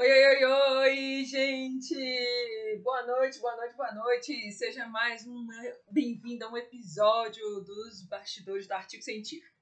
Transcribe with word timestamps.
Oi, 0.00 0.06
oi, 0.06 0.44
oi, 0.44 0.44
oi, 0.44 1.24
gente! 1.24 1.92
Boa 2.84 3.04
noite, 3.04 3.40
boa 3.40 3.56
noite, 3.56 3.74
boa 3.74 3.92
noite! 3.92 4.52
Seja 4.52 4.86
mais 4.86 5.26
um 5.26 5.44
bem-vindo 5.90 6.44
a 6.44 6.52
um 6.52 6.56
episódio 6.56 7.42
dos 7.62 8.02
bastidores 8.02 8.68
do 8.68 8.74
artigo 8.74 9.02
científico. 9.02 9.52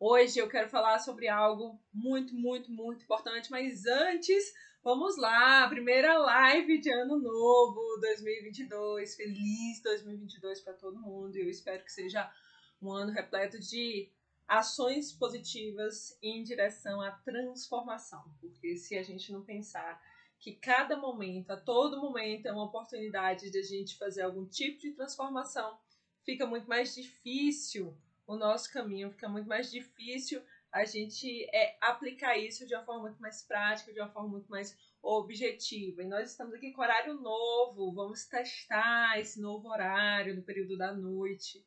Hoje 0.00 0.38
eu 0.38 0.48
quero 0.48 0.70
falar 0.70 1.00
sobre 1.00 1.28
algo 1.28 1.78
muito, 1.92 2.34
muito, 2.34 2.72
muito 2.72 3.04
importante, 3.04 3.50
mas 3.50 3.84
antes, 3.84 4.54
vamos 4.82 5.18
lá! 5.18 5.68
Primeira 5.68 6.16
live 6.16 6.80
de 6.80 6.90
ano 6.90 7.18
novo 7.18 7.98
2022. 8.00 9.14
Feliz 9.14 9.82
2022 9.82 10.62
para 10.62 10.72
todo 10.72 10.98
mundo 10.98 11.36
eu 11.36 11.50
espero 11.50 11.84
que 11.84 11.92
seja 11.92 12.32
um 12.80 12.90
ano 12.90 13.12
repleto 13.12 13.60
de 13.60 14.10
ações 14.46 15.12
positivas 15.12 16.18
em 16.22 16.42
direção 16.42 17.00
à 17.00 17.10
transformação. 17.10 18.24
Porque 18.40 18.76
se 18.76 18.96
a 18.96 19.02
gente 19.02 19.32
não 19.32 19.42
pensar 19.42 20.00
que 20.38 20.52
cada 20.52 20.96
momento, 20.96 21.50
a 21.50 21.56
todo 21.56 22.00
momento, 22.00 22.46
é 22.46 22.52
uma 22.52 22.64
oportunidade 22.64 23.50
de 23.50 23.58
a 23.58 23.62
gente 23.62 23.96
fazer 23.96 24.22
algum 24.22 24.46
tipo 24.46 24.80
de 24.80 24.92
transformação, 24.92 25.78
fica 26.24 26.46
muito 26.46 26.68
mais 26.68 26.94
difícil 26.94 27.96
o 28.26 28.36
nosso 28.36 28.72
caminho, 28.72 29.10
fica 29.10 29.28
muito 29.28 29.48
mais 29.48 29.70
difícil 29.70 30.42
a 30.74 30.84
gente 30.84 31.44
é, 31.54 31.78
aplicar 31.80 32.36
isso 32.36 32.66
de 32.66 32.74
uma 32.74 32.84
forma 32.84 33.02
muito 33.02 33.22
mais 33.22 33.42
prática, 33.42 33.92
de 33.92 34.00
uma 34.00 34.10
forma 34.10 34.28
muito 34.28 34.50
mais 34.50 34.76
objetiva. 35.00 36.02
E 36.02 36.08
nós 36.08 36.30
estamos 36.30 36.52
aqui 36.52 36.72
com 36.72 36.82
horário 36.82 37.14
novo, 37.14 37.92
vamos 37.92 38.24
testar 38.26 39.20
esse 39.20 39.40
novo 39.40 39.68
horário 39.68 40.34
no 40.34 40.42
período 40.42 40.76
da 40.76 40.92
noite 40.92 41.64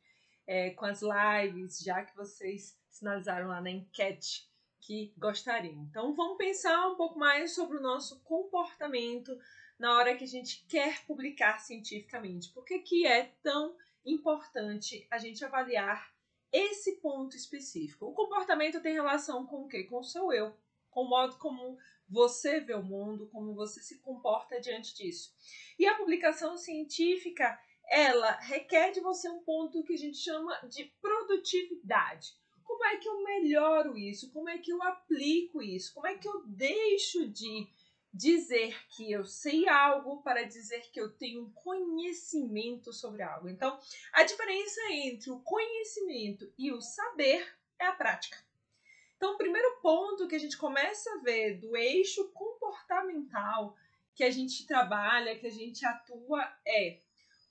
é, 0.48 0.70
com 0.72 0.86
as 0.86 1.02
lives, 1.02 1.80
já 1.80 2.04
que 2.04 2.16
vocês 2.16 2.80
sinalizaram 2.90 3.50
lá 3.50 3.62
na 3.62 3.70
enquete 3.70 4.50
que 4.80 5.14
gostariam. 5.18 5.84
Então 5.90 6.16
vamos 6.16 6.38
pensar 6.38 6.88
um 6.88 6.96
pouco 6.96 7.20
mais 7.20 7.54
sobre 7.54 7.78
o 7.78 7.82
nosso 7.82 8.22
comportamento 8.22 9.38
na 9.78 9.94
hora 9.96 10.16
que 10.16 10.24
a 10.24 10.28
gente 10.28 10.66
quer 10.68 11.06
publicar 11.06 11.60
cientificamente. 11.60 12.50
Por 12.50 12.64
que, 12.64 12.80
que 12.80 13.06
é 13.06 13.34
tão 13.44 13.76
importante 14.06 15.06
a 15.12 15.18
gente 15.18 15.44
avaliar 15.44 16.12
esse 16.52 16.94
ponto 16.94 17.36
específico? 17.36 18.06
O 18.06 18.14
comportamento 18.14 18.82
tem 18.82 18.94
relação 18.94 19.46
com 19.46 19.64
o 19.64 19.68
quê? 19.68 19.84
Com 19.84 20.00
o 20.00 20.04
seu 20.04 20.32
eu, 20.32 20.56
com 20.90 21.02
o 21.02 21.10
modo 21.10 21.36
como 21.38 21.78
você 22.10 22.62
vê 22.62 22.74
o 22.74 22.82
mundo, 22.82 23.28
como 23.28 23.54
você 23.54 23.82
se 23.82 24.00
comporta 24.00 24.62
diante 24.62 24.96
disso. 24.96 25.36
E 25.78 25.86
a 25.86 25.96
publicação 25.96 26.58
científica 26.58 27.60
ela 27.90 28.32
requer 28.40 28.92
de 28.92 29.00
você 29.00 29.30
um 29.30 29.44
ponto 29.44 29.84
que 29.84 29.94
a 29.94 29.98
gente 29.98 30.18
chama 30.18 30.54
de 30.68 30.86
produtividade. 31.02 32.34
Como 32.64 32.84
é 32.86 32.98
que 32.98 33.08
eu 33.08 33.24
melhoro 33.24 33.98
isso? 33.98 34.32
Como 34.32 34.50
é 34.50 34.58
que 34.58 34.72
eu 34.72 34.82
aplico 34.84 35.62
isso? 35.62 35.94
Como 35.94 36.06
é 36.06 36.18
que 36.18 36.28
eu 36.28 36.44
deixo 36.46 37.28
de 37.28 37.68
dizer 38.14 38.78
que 38.90 39.12
eu 39.12 39.26
sei 39.26 39.68
algo 39.70 40.22
para 40.22 40.44
dizer 40.44 40.82
que 40.92 41.00
eu 41.00 41.12
tenho 41.14 41.50
conhecimento 41.52 42.92
sobre 42.92 43.24
algo? 43.24 43.48
Então, 43.48 43.80
a 44.12 44.24
diferença 44.24 44.82
entre 44.92 45.32
o 45.32 45.40
conhecimento 45.40 46.52
e 46.58 46.72
o 46.72 46.82
saber 46.82 47.48
é 47.80 47.86
a 47.86 47.94
prática. 47.94 48.38
Então, 49.16 49.34
o 49.34 49.38
primeiro 49.38 49.80
ponto 49.82 50.28
que 50.28 50.36
a 50.36 50.40
gente 50.40 50.58
começa 50.58 51.12
a 51.14 51.20
ver 51.20 51.60
do 51.60 51.76
eixo 51.76 52.30
comportamental 52.34 53.76
que 54.14 54.24
a 54.24 54.32
gente 54.32 54.66
trabalha, 54.66 55.38
que 55.38 55.48
a 55.48 55.52
gente 55.52 55.86
atua 55.86 56.44
é 56.66 57.00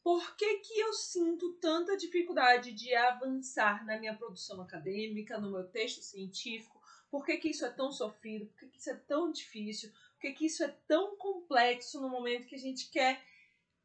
por 0.06 0.36
que, 0.36 0.58
que 0.58 0.78
eu 0.78 0.92
sinto 0.92 1.54
tanta 1.54 1.96
dificuldade 1.96 2.70
de 2.70 2.94
avançar 2.94 3.84
na 3.84 3.98
minha 3.98 4.14
produção 4.14 4.60
acadêmica, 4.60 5.36
no 5.36 5.50
meu 5.50 5.64
texto 5.64 6.00
científico? 6.00 6.80
Por 7.10 7.26
que, 7.26 7.36
que 7.38 7.48
isso 7.48 7.66
é 7.66 7.70
tão 7.70 7.90
sofrido? 7.90 8.46
Por 8.46 8.60
que, 8.60 8.68
que 8.68 8.78
isso 8.78 8.90
é 8.90 8.94
tão 8.94 9.32
difícil? 9.32 9.90
Por 9.90 10.20
que, 10.20 10.32
que 10.34 10.46
isso 10.46 10.62
é 10.62 10.68
tão 10.86 11.16
complexo 11.16 12.00
no 12.00 12.08
momento 12.08 12.46
que 12.46 12.54
a 12.54 12.58
gente 12.58 12.88
quer 12.88 13.20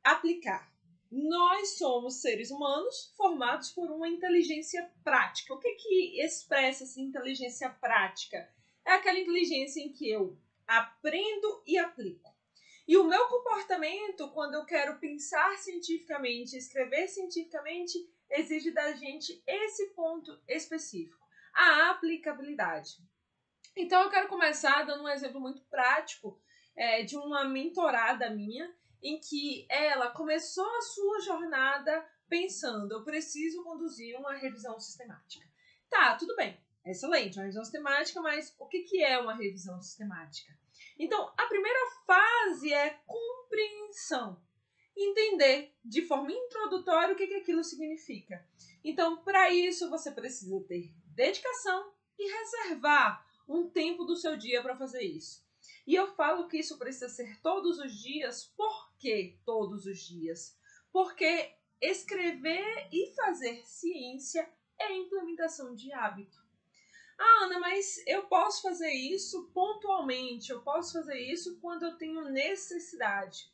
aplicar? 0.03 0.71
Nós 1.11 1.79
somos 1.79 2.21
seres 2.21 2.51
humanos 2.51 3.11
formados 3.17 3.71
por 3.71 3.89
uma 3.89 4.07
inteligência 4.07 4.91
prática. 5.03 5.55
O 5.55 5.59
que, 5.59 5.73
que 5.73 6.21
expressa 6.21 6.83
essa 6.83 7.01
inteligência 7.01 7.67
prática? 7.67 8.47
É 8.85 8.91
aquela 8.91 9.17
inteligência 9.17 9.81
em 9.81 9.91
que 9.91 10.07
eu 10.07 10.37
aprendo 10.67 11.63
e 11.65 11.79
aplico. 11.79 12.30
E 12.91 12.97
o 12.97 13.05
meu 13.05 13.25
comportamento, 13.29 14.29
quando 14.31 14.55
eu 14.55 14.65
quero 14.65 14.99
pensar 14.99 15.55
cientificamente, 15.59 16.57
escrever 16.57 17.07
cientificamente, 17.07 17.97
exige 18.29 18.69
da 18.69 18.91
gente 18.91 19.41
esse 19.47 19.91
ponto 19.91 20.37
específico, 20.45 21.25
a 21.53 21.91
aplicabilidade. 21.91 22.97
Então 23.77 24.01
eu 24.01 24.09
quero 24.09 24.27
começar 24.27 24.83
dando 24.83 25.05
um 25.05 25.07
exemplo 25.07 25.39
muito 25.39 25.61
prático 25.69 26.37
é, 26.75 27.03
de 27.03 27.15
uma 27.15 27.45
mentorada 27.45 28.29
minha, 28.29 28.69
em 29.01 29.21
que 29.21 29.65
ela 29.69 30.11
começou 30.11 30.69
a 30.75 30.81
sua 30.81 31.21
jornada 31.21 32.05
pensando: 32.27 32.91
eu 32.91 33.05
preciso 33.05 33.63
conduzir 33.63 34.19
uma 34.19 34.33
revisão 34.33 34.77
sistemática. 34.81 35.47
Tá, 35.89 36.17
tudo 36.17 36.35
bem, 36.35 36.59
excelente, 36.85 37.37
uma 37.37 37.43
revisão 37.43 37.63
sistemática, 37.63 38.19
mas 38.19 38.53
o 38.59 38.67
que, 38.67 38.81
que 38.81 39.01
é 39.01 39.17
uma 39.17 39.33
revisão 39.33 39.81
sistemática? 39.81 40.59
Então, 40.97 41.33
a 41.37 41.45
primeira 41.47 41.79
fase 42.05 42.73
é 42.73 42.99
compreensão. 43.05 44.41
Entender 44.95 45.73
de 45.83 46.01
forma 46.03 46.31
introdutória 46.31 47.13
o 47.13 47.17
que, 47.17 47.27
que 47.27 47.35
aquilo 47.35 47.63
significa. 47.63 48.45
Então, 48.83 49.23
para 49.23 49.51
isso, 49.51 49.89
você 49.89 50.11
precisa 50.11 50.59
ter 50.67 50.93
dedicação 51.07 51.93
e 52.19 52.29
reservar 52.29 53.25
um 53.47 53.69
tempo 53.69 54.03
do 54.05 54.15
seu 54.15 54.37
dia 54.37 54.61
para 54.61 54.75
fazer 54.75 55.01
isso. 55.01 55.45
E 55.85 55.95
eu 55.95 56.07
falo 56.15 56.47
que 56.47 56.57
isso 56.57 56.77
precisa 56.77 57.09
ser 57.09 57.39
todos 57.41 57.79
os 57.79 57.93
dias, 57.93 58.45
por 58.55 58.93
que 58.97 59.39
todos 59.45 59.85
os 59.85 59.99
dias? 59.99 60.57
Porque 60.91 61.53
escrever 61.79 62.87
e 62.91 63.13
fazer 63.15 63.65
ciência 63.65 64.47
é 64.79 64.93
implementação 64.93 65.75
de 65.75 65.91
hábito. 65.93 66.40
Ah, 67.23 67.43
Ana, 67.43 67.59
mas 67.59 68.01
eu 68.07 68.23
posso 68.23 68.63
fazer 68.63 68.91
isso 68.91 69.51
pontualmente, 69.53 70.49
eu 70.49 70.63
posso 70.63 70.93
fazer 70.93 71.19
isso 71.19 71.59
quando 71.59 71.83
eu 71.83 71.95
tenho 71.95 72.23
necessidade. 72.29 73.47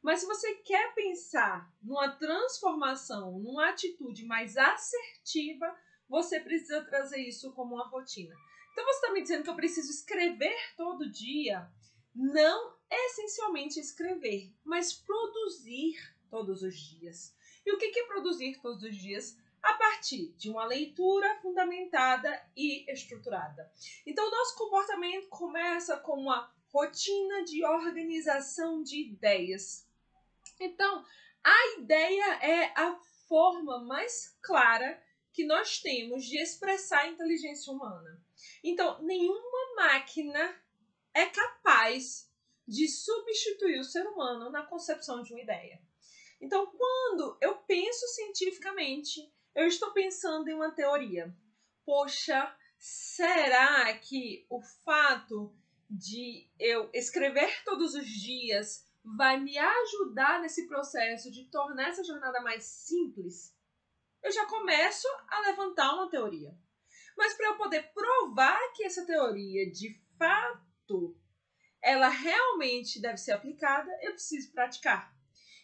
Mas 0.00 0.20
se 0.20 0.26
você 0.26 0.54
quer 0.54 0.94
pensar 0.94 1.68
numa 1.82 2.12
transformação, 2.12 3.40
numa 3.40 3.70
atitude 3.70 4.24
mais 4.24 4.56
assertiva, 4.56 5.76
você 6.08 6.38
precisa 6.38 6.84
trazer 6.84 7.18
isso 7.18 7.52
como 7.54 7.74
uma 7.74 7.88
rotina. 7.88 8.36
Então 8.70 8.84
você 8.84 9.00
está 9.00 9.12
me 9.12 9.22
dizendo 9.22 9.42
que 9.42 9.50
eu 9.50 9.56
preciso 9.56 9.90
escrever 9.90 10.56
todo 10.76 11.10
dia? 11.10 11.68
Não 12.14 12.76
essencialmente 12.88 13.80
escrever, 13.80 14.54
mas 14.64 14.92
produzir 14.92 15.96
todos 16.30 16.62
os 16.62 16.78
dias. 16.78 17.34
E 17.66 17.72
o 17.72 17.78
que 17.78 17.98
é 17.98 18.06
produzir 18.06 18.60
todos 18.62 18.84
os 18.84 18.96
dias? 18.96 19.36
A 19.68 19.74
partir 19.74 20.32
de 20.38 20.48
uma 20.48 20.64
leitura 20.64 21.38
fundamentada 21.42 22.42
e 22.56 22.90
estruturada. 22.90 23.70
Então, 24.06 24.30
nosso 24.30 24.56
comportamento 24.56 25.28
começa 25.28 25.98
com 25.98 26.14
uma 26.14 26.50
rotina 26.72 27.44
de 27.44 27.62
organização 27.64 28.82
de 28.82 29.02
ideias. 29.02 29.86
Então, 30.58 31.04
a 31.44 31.78
ideia 31.78 32.34
é 32.42 32.72
a 32.74 32.98
forma 33.28 33.78
mais 33.84 34.38
clara 34.40 35.02
que 35.34 35.44
nós 35.44 35.80
temos 35.80 36.24
de 36.24 36.40
expressar 36.40 37.00
a 37.00 37.08
inteligência 37.08 37.70
humana. 37.70 38.22
Então, 38.64 39.02
nenhuma 39.02 39.74
máquina 39.76 40.60
é 41.12 41.26
capaz 41.26 42.32
de 42.66 42.88
substituir 42.88 43.78
o 43.80 43.84
ser 43.84 44.06
humano 44.06 44.50
na 44.50 44.64
concepção 44.64 45.22
de 45.22 45.32
uma 45.32 45.42
ideia. 45.42 45.80
Então, 46.40 46.66
quando 46.66 47.36
eu 47.40 47.56
penso 47.58 48.06
cientificamente, 48.08 49.30
eu 49.54 49.66
estou 49.66 49.92
pensando 49.92 50.48
em 50.48 50.54
uma 50.54 50.70
teoria. 50.70 51.34
Poxa, 51.84 52.54
será 52.78 53.92
que 53.98 54.46
o 54.48 54.60
fato 54.84 55.54
de 55.88 56.50
eu 56.58 56.90
escrever 56.92 57.64
todos 57.64 57.94
os 57.94 58.06
dias 58.06 58.86
vai 59.16 59.40
me 59.40 59.56
ajudar 59.56 60.40
nesse 60.40 60.66
processo 60.66 61.30
de 61.30 61.44
tornar 61.50 61.88
essa 61.88 62.04
jornada 62.04 62.40
mais 62.40 62.64
simples? 62.64 63.54
Eu 64.22 64.30
já 64.30 64.46
começo 64.46 65.06
a 65.28 65.40
levantar 65.40 65.94
uma 65.94 66.10
teoria. 66.10 66.54
Mas 67.16 67.34
para 67.34 67.48
eu 67.48 67.56
poder 67.56 67.92
provar 67.92 68.58
que 68.74 68.84
essa 68.84 69.04
teoria 69.04 69.70
de 69.70 70.00
fato 70.16 71.18
ela 71.82 72.08
realmente 72.08 73.00
deve 73.00 73.18
ser 73.18 73.32
aplicada, 73.32 73.90
eu 74.02 74.12
preciso 74.12 74.52
praticar. 74.52 75.14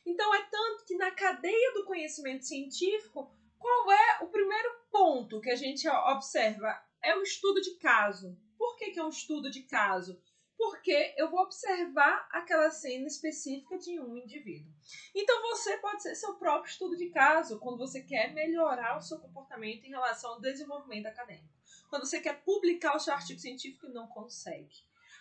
Então 0.06 0.34
é 0.34 0.42
tanto 0.42 0.84
que 0.84 0.96
na 0.96 1.10
cadeia 1.10 1.72
do 1.74 1.84
conhecimento 1.84 2.44
científico 2.44 3.34
qual 3.64 3.90
é 3.92 4.18
o 4.20 4.26
primeiro 4.26 4.68
ponto 4.90 5.40
que 5.40 5.48
a 5.48 5.56
gente 5.56 5.88
observa? 5.88 6.78
É 7.02 7.16
o 7.16 7.22
estudo 7.22 7.62
de 7.62 7.76
caso. 7.76 8.38
Por 8.58 8.76
que, 8.76 8.90
que 8.90 8.98
é 8.98 9.02
um 9.02 9.08
estudo 9.08 9.50
de 9.50 9.62
caso? 9.62 10.20
Porque 10.54 11.14
eu 11.16 11.30
vou 11.30 11.40
observar 11.40 12.28
aquela 12.30 12.70
cena 12.70 13.06
específica 13.06 13.78
de 13.78 13.98
um 13.98 14.18
indivíduo. 14.18 14.70
Então 15.14 15.40
você 15.40 15.78
pode 15.78 16.02
ser 16.02 16.14
seu 16.14 16.34
próprio 16.34 16.70
estudo 16.70 16.94
de 16.94 17.08
caso 17.08 17.58
quando 17.58 17.78
você 17.78 18.02
quer 18.02 18.34
melhorar 18.34 18.98
o 18.98 19.00
seu 19.00 19.18
comportamento 19.18 19.86
em 19.86 19.90
relação 19.90 20.32
ao 20.32 20.40
desenvolvimento 20.42 21.06
acadêmico. 21.06 21.48
Quando 21.88 22.04
você 22.04 22.20
quer 22.20 22.44
publicar 22.44 22.94
o 22.94 23.00
seu 23.00 23.14
artigo 23.14 23.40
científico 23.40 23.86
e 23.86 23.94
não 23.94 24.06
consegue. 24.08 24.76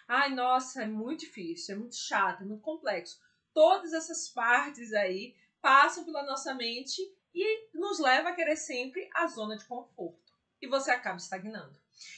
Ai, 0.05 0.35
nossa, 0.35 0.83
é 0.83 0.85
muito 0.85 1.21
difícil, 1.21 1.75
é 1.75 1.77
muito 1.77 1.95
chato, 1.95 2.43
é 2.43 2.45
muito 2.45 2.61
complexo. 2.61 3.21
Todas 3.53 3.93
essas 3.93 4.27
partes 4.27 4.91
aí 4.91 5.33
passam 5.61 6.03
pela 6.03 6.23
nossa 6.23 6.53
mente 6.53 7.01
e 7.33 7.69
nos 7.73 7.99
leva 7.99 8.29
a 8.29 8.35
querer 8.35 8.55
sempre 8.55 9.09
a 9.13 9.27
zona 9.27 9.57
de 9.57 9.65
conforto. 9.65 10.33
E 10.61 10.67
você 10.67 10.91
acaba 10.91 11.17
estagnando. 11.17 11.77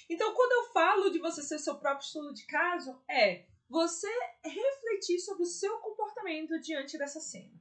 Então, 0.09 0.33
quando 0.33 0.51
eu 0.51 0.73
falo 0.73 1.09
de 1.09 1.19
você 1.19 1.41
ser 1.41 1.59
seu 1.59 1.75
próprio 1.77 2.05
estudo 2.05 2.33
de 2.33 2.45
caso, 2.45 3.01
é 3.09 3.45
você 3.67 4.11
refletir 4.43 5.19
sobre 5.19 5.43
o 5.43 5.47
seu 5.47 5.77
comportamento 5.79 6.59
diante 6.59 6.97
dessa 6.97 7.19
cena. 7.19 7.53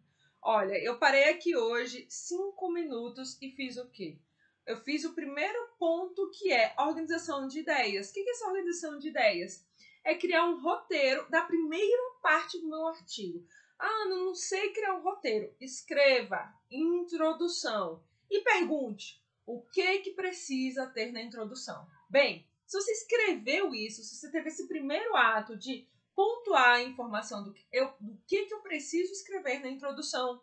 Olha, 0.42 0.74
eu 0.82 0.98
parei 0.98 1.30
aqui 1.30 1.56
hoje 1.56 2.06
cinco 2.08 2.70
minutos 2.70 3.40
e 3.40 3.50
fiz 3.50 3.78
o 3.78 3.88
quê? 3.90 4.18
Eu 4.66 4.76
fiz 4.82 5.04
o 5.04 5.14
primeiro 5.14 5.58
ponto 5.78 6.30
que 6.30 6.52
é 6.52 6.74
organização 6.78 7.46
de 7.46 7.60
ideias. 7.60 8.10
O 8.10 8.12
que 8.12 8.20
é 8.20 8.30
essa 8.30 8.46
organização 8.46 8.98
de 8.98 9.08
ideias? 9.08 9.66
É 10.04 10.14
criar 10.14 10.46
um 10.46 10.60
roteiro 10.60 11.28
da 11.30 11.42
primeira 11.42 12.02
parte 12.22 12.58
do 12.60 12.68
meu 12.68 12.86
artigo. 12.88 13.46
Ah, 13.78 14.06
não 14.08 14.34
sei 14.34 14.72
criar 14.72 14.94
um 14.94 15.02
roteiro. 15.02 15.54
Escreva 15.60 16.54
introdução 16.70 18.02
e 18.30 18.40
pergunte 18.40 19.22
o 19.46 19.60
que 19.62 19.98
que 19.98 20.12
precisa 20.12 20.86
ter 20.86 21.12
na 21.12 21.22
introdução. 21.22 21.86
Bem, 22.08 22.46
se 22.66 22.80
você 22.80 22.92
escreveu 22.92 23.74
isso, 23.74 24.02
se 24.02 24.16
você 24.16 24.30
teve 24.30 24.48
esse 24.48 24.66
primeiro 24.66 25.14
ato 25.16 25.56
de 25.56 25.86
pontuar 26.14 26.76
a 26.76 26.82
informação 26.82 27.42
do 27.44 27.52
que 27.52 27.66
eu, 27.72 27.92
do 28.00 28.16
que, 28.26 28.46
que 28.46 28.54
eu 28.54 28.62
preciso 28.62 29.12
escrever 29.12 29.60
na 29.60 29.68
introdução, 29.68 30.42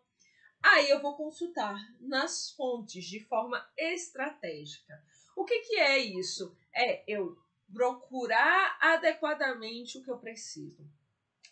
aí 0.62 0.90
eu 0.90 1.02
vou 1.02 1.16
consultar 1.16 1.76
nas 2.00 2.52
fontes 2.52 3.06
de 3.06 3.20
forma 3.22 3.66
estratégica. 3.78 5.02
O 5.36 5.46
que, 5.46 5.60
que 5.62 5.76
é 5.76 5.98
isso? 5.98 6.56
É 6.74 7.04
eu 7.08 7.38
procurar 7.74 8.78
adequadamente 8.82 9.98
o 9.98 10.04
que 10.04 10.12
eu 10.12 10.18
preciso. 10.18 10.86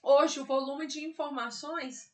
Hoje 0.01 0.40
o 0.40 0.46
volume 0.46 0.88
de 0.88 1.04
informações 1.04 2.12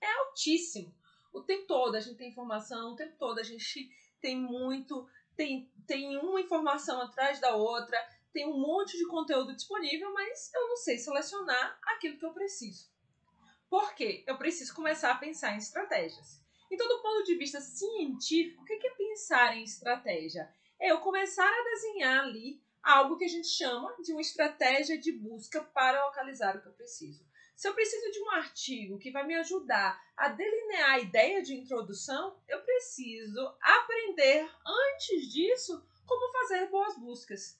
é 0.00 0.10
altíssimo. 0.20 0.94
O 1.32 1.42
tempo 1.42 1.66
todo 1.66 1.96
a 1.96 2.00
gente 2.00 2.16
tem 2.16 2.30
informação, 2.30 2.92
o 2.92 2.96
tempo 2.96 3.16
todo 3.18 3.38
a 3.38 3.42
gente 3.42 3.90
tem 4.20 4.36
muito, 4.36 5.08
tem, 5.36 5.70
tem 5.86 6.16
uma 6.16 6.40
informação 6.40 7.00
atrás 7.02 7.40
da 7.40 7.54
outra, 7.54 7.98
tem 8.32 8.46
um 8.46 8.58
monte 8.58 8.96
de 8.96 9.06
conteúdo 9.06 9.54
disponível, 9.54 10.12
mas 10.12 10.52
eu 10.54 10.68
não 10.68 10.76
sei 10.76 10.98
selecionar 10.98 11.78
aquilo 11.82 12.16
que 12.18 12.24
eu 12.24 12.32
preciso. 12.32 12.90
Por 13.68 13.94
quê? 13.94 14.24
Eu 14.26 14.38
preciso 14.38 14.74
começar 14.74 15.10
a 15.10 15.16
pensar 15.16 15.54
em 15.54 15.58
estratégias. 15.58 16.40
Então, 16.70 16.86
do 16.88 17.02
ponto 17.02 17.24
de 17.24 17.36
vista 17.36 17.60
científico, 17.60 18.62
o 18.62 18.64
que 18.64 18.74
é 18.86 18.90
pensar 18.90 19.56
em 19.56 19.64
estratégia? 19.64 20.52
É 20.78 20.90
eu 20.90 21.00
começar 21.00 21.48
a 21.48 21.64
desenhar 21.64 22.24
ali 22.24 22.62
algo 22.86 23.18
que 23.18 23.24
a 23.24 23.28
gente 23.28 23.48
chama 23.48 23.92
de 24.00 24.12
uma 24.12 24.20
estratégia 24.20 24.96
de 24.96 25.10
busca 25.10 25.60
para 25.60 26.04
localizar 26.06 26.56
o 26.56 26.62
que 26.62 26.68
eu 26.68 26.72
preciso. 26.72 27.26
Se 27.56 27.66
eu 27.66 27.74
preciso 27.74 28.12
de 28.12 28.20
um 28.20 28.30
artigo 28.30 28.98
que 28.98 29.10
vai 29.10 29.26
me 29.26 29.34
ajudar 29.34 30.00
a 30.16 30.28
delinear 30.28 30.92
a 30.92 30.98
ideia 31.00 31.42
de 31.42 31.54
introdução, 31.54 32.38
eu 32.46 32.60
preciso 32.60 33.52
aprender 33.60 34.48
antes 34.64 35.32
disso 35.32 35.84
como 36.06 36.32
fazer 36.32 36.68
boas 36.68 36.96
buscas. 36.96 37.58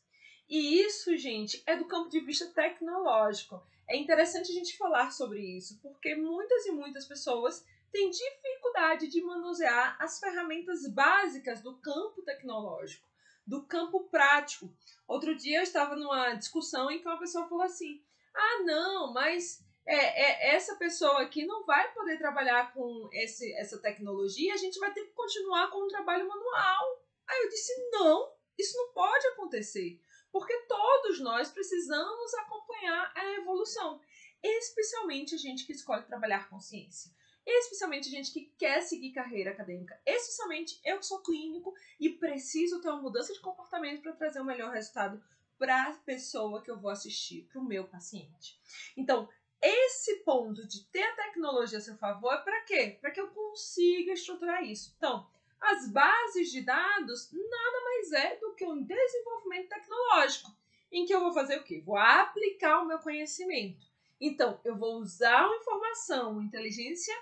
E 0.48 0.80
isso, 0.80 1.16
gente, 1.16 1.60
é 1.66 1.74
do 1.74 1.86
campo 1.86 2.08
de 2.08 2.20
vista 2.20 2.46
tecnológico. 2.52 3.60
É 3.88 3.96
interessante 3.96 4.52
a 4.52 4.54
gente 4.54 4.78
falar 4.78 5.10
sobre 5.10 5.40
isso, 5.40 5.80
porque 5.82 6.14
muitas 6.14 6.66
e 6.66 6.70
muitas 6.70 7.04
pessoas 7.04 7.66
têm 7.90 8.10
dificuldade 8.10 9.08
de 9.08 9.20
manusear 9.22 9.96
as 9.98 10.20
ferramentas 10.20 10.86
básicas 10.86 11.60
do 11.62 11.76
campo 11.78 12.22
tecnológico 12.22 13.04
do 13.46 13.62
campo 13.62 14.08
prático. 14.08 14.74
Outro 15.06 15.36
dia 15.36 15.58
eu 15.58 15.62
estava 15.62 15.94
numa 15.94 16.34
discussão 16.34 16.90
em 16.90 16.98
que 16.98 17.06
uma 17.06 17.18
pessoa 17.18 17.48
falou 17.48 17.64
assim: 17.64 18.02
ah, 18.34 18.62
não, 18.64 19.12
mas 19.12 19.64
é, 19.86 19.94
é, 19.94 20.54
essa 20.54 20.74
pessoa 20.76 21.22
aqui 21.22 21.46
não 21.46 21.64
vai 21.64 21.92
poder 21.92 22.18
trabalhar 22.18 22.72
com 22.74 23.08
esse, 23.12 23.52
essa 23.54 23.78
tecnologia, 23.78 24.54
a 24.54 24.58
gente 24.58 24.78
vai 24.78 24.92
ter 24.92 25.04
que 25.04 25.12
continuar 25.12 25.70
com 25.70 25.78
o 25.78 25.88
trabalho 25.88 26.26
manual. 26.26 27.02
Aí 27.28 27.42
eu 27.42 27.48
disse: 27.48 27.90
não, 27.92 28.32
isso 28.58 28.76
não 28.76 28.92
pode 28.92 29.26
acontecer, 29.28 30.00
porque 30.32 30.56
todos 30.68 31.20
nós 31.20 31.50
precisamos 31.50 32.34
acompanhar 32.34 33.12
a 33.14 33.32
evolução, 33.34 34.00
especialmente 34.42 35.34
a 35.34 35.38
gente 35.38 35.64
que 35.64 35.72
escolhe 35.72 36.04
trabalhar 36.04 36.48
com 36.48 36.60
ciência 36.60 37.15
especialmente 37.46 38.10
gente 38.10 38.32
que 38.32 38.52
quer 38.58 38.82
seguir 38.82 39.12
carreira 39.12 39.52
acadêmica, 39.52 39.98
especialmente 40.04 40.80
eu 40.84 40.98
que 40.98 41.06
sou 41.06 41.22
clínico 41.22 41.72
e 42.00 42.10
preciso 42.10 42.80
ter 42.80 42.88
uma 42.88 43.00
mudança 43.00 43.32
de 43.32 43.40
comportamento 43.40 44.02
para 44.02 44.12
trazer 44.12 44.40
o 44.40 44.42
um 44.42 44.46
melhor 44.46 44.72
resultado 44.72 45.22
para 45.58 45.84
a 45.84 45.92
pessoa 45.92 46.60
que 46.62 46.70
eu 46.70 46.78
vou 46.78 46.90
assistir, 46.90 47.48
para 47.50 47.60
o 47.60 47.64
meu 47.64 47.84
paciente. 47.84 48.58
Então, 48.96 49.28
esse 49.62 50.16
ponto 50.16 50.66
de 50.66 50.84
ter 50.86 51.02
a 51.02 51.16
tecnologia 51.16 51.78
a 51.78 51.80
seu 51.80 51.96
favor 51.96 52.34
é 52.34 52.38
para 52.38 52.60
quê? 52.62 52.98
Para 53.00 53.10
que 53.10 53.20
eu 53.20 53.28
consiga 53.28 54.12
estruturar 54.12 54.62
isso. 54.62 54.92
Então, 54.96 55.26
as 55.60 55.88
bases 55.88 56.50
de 56.50 56.60
dados 56.60 57.30
nada 57.32 57.84
mais 57.84 58.12
é 58.12 58.36
do 58.36 58.54
que 58.54 58.66
um 58.66 58.82
desenvolvimento 58.82 59.68
tecnológico, 59.68 60.54
em 60.92 61.06
que 61.06 61.14
eu 61.14 61.20
vou 61.20 61.32
fazer 61.32 61.58
o 61.58 61.64
quê? 61.64 61.82
Vou 61.84 61.96
aplicar 61.96 62.82
o 62.82 62.86
meu 62.86 62.98
conhecimento. 62.98 63.86
Então, 64.20 64.60
eu 64.64 64.76
vou 64.76 64.96
usar 64.96 65.46
uma 65.46 65.56
informação, 65.56 66.42
inteligência 66.42 67.14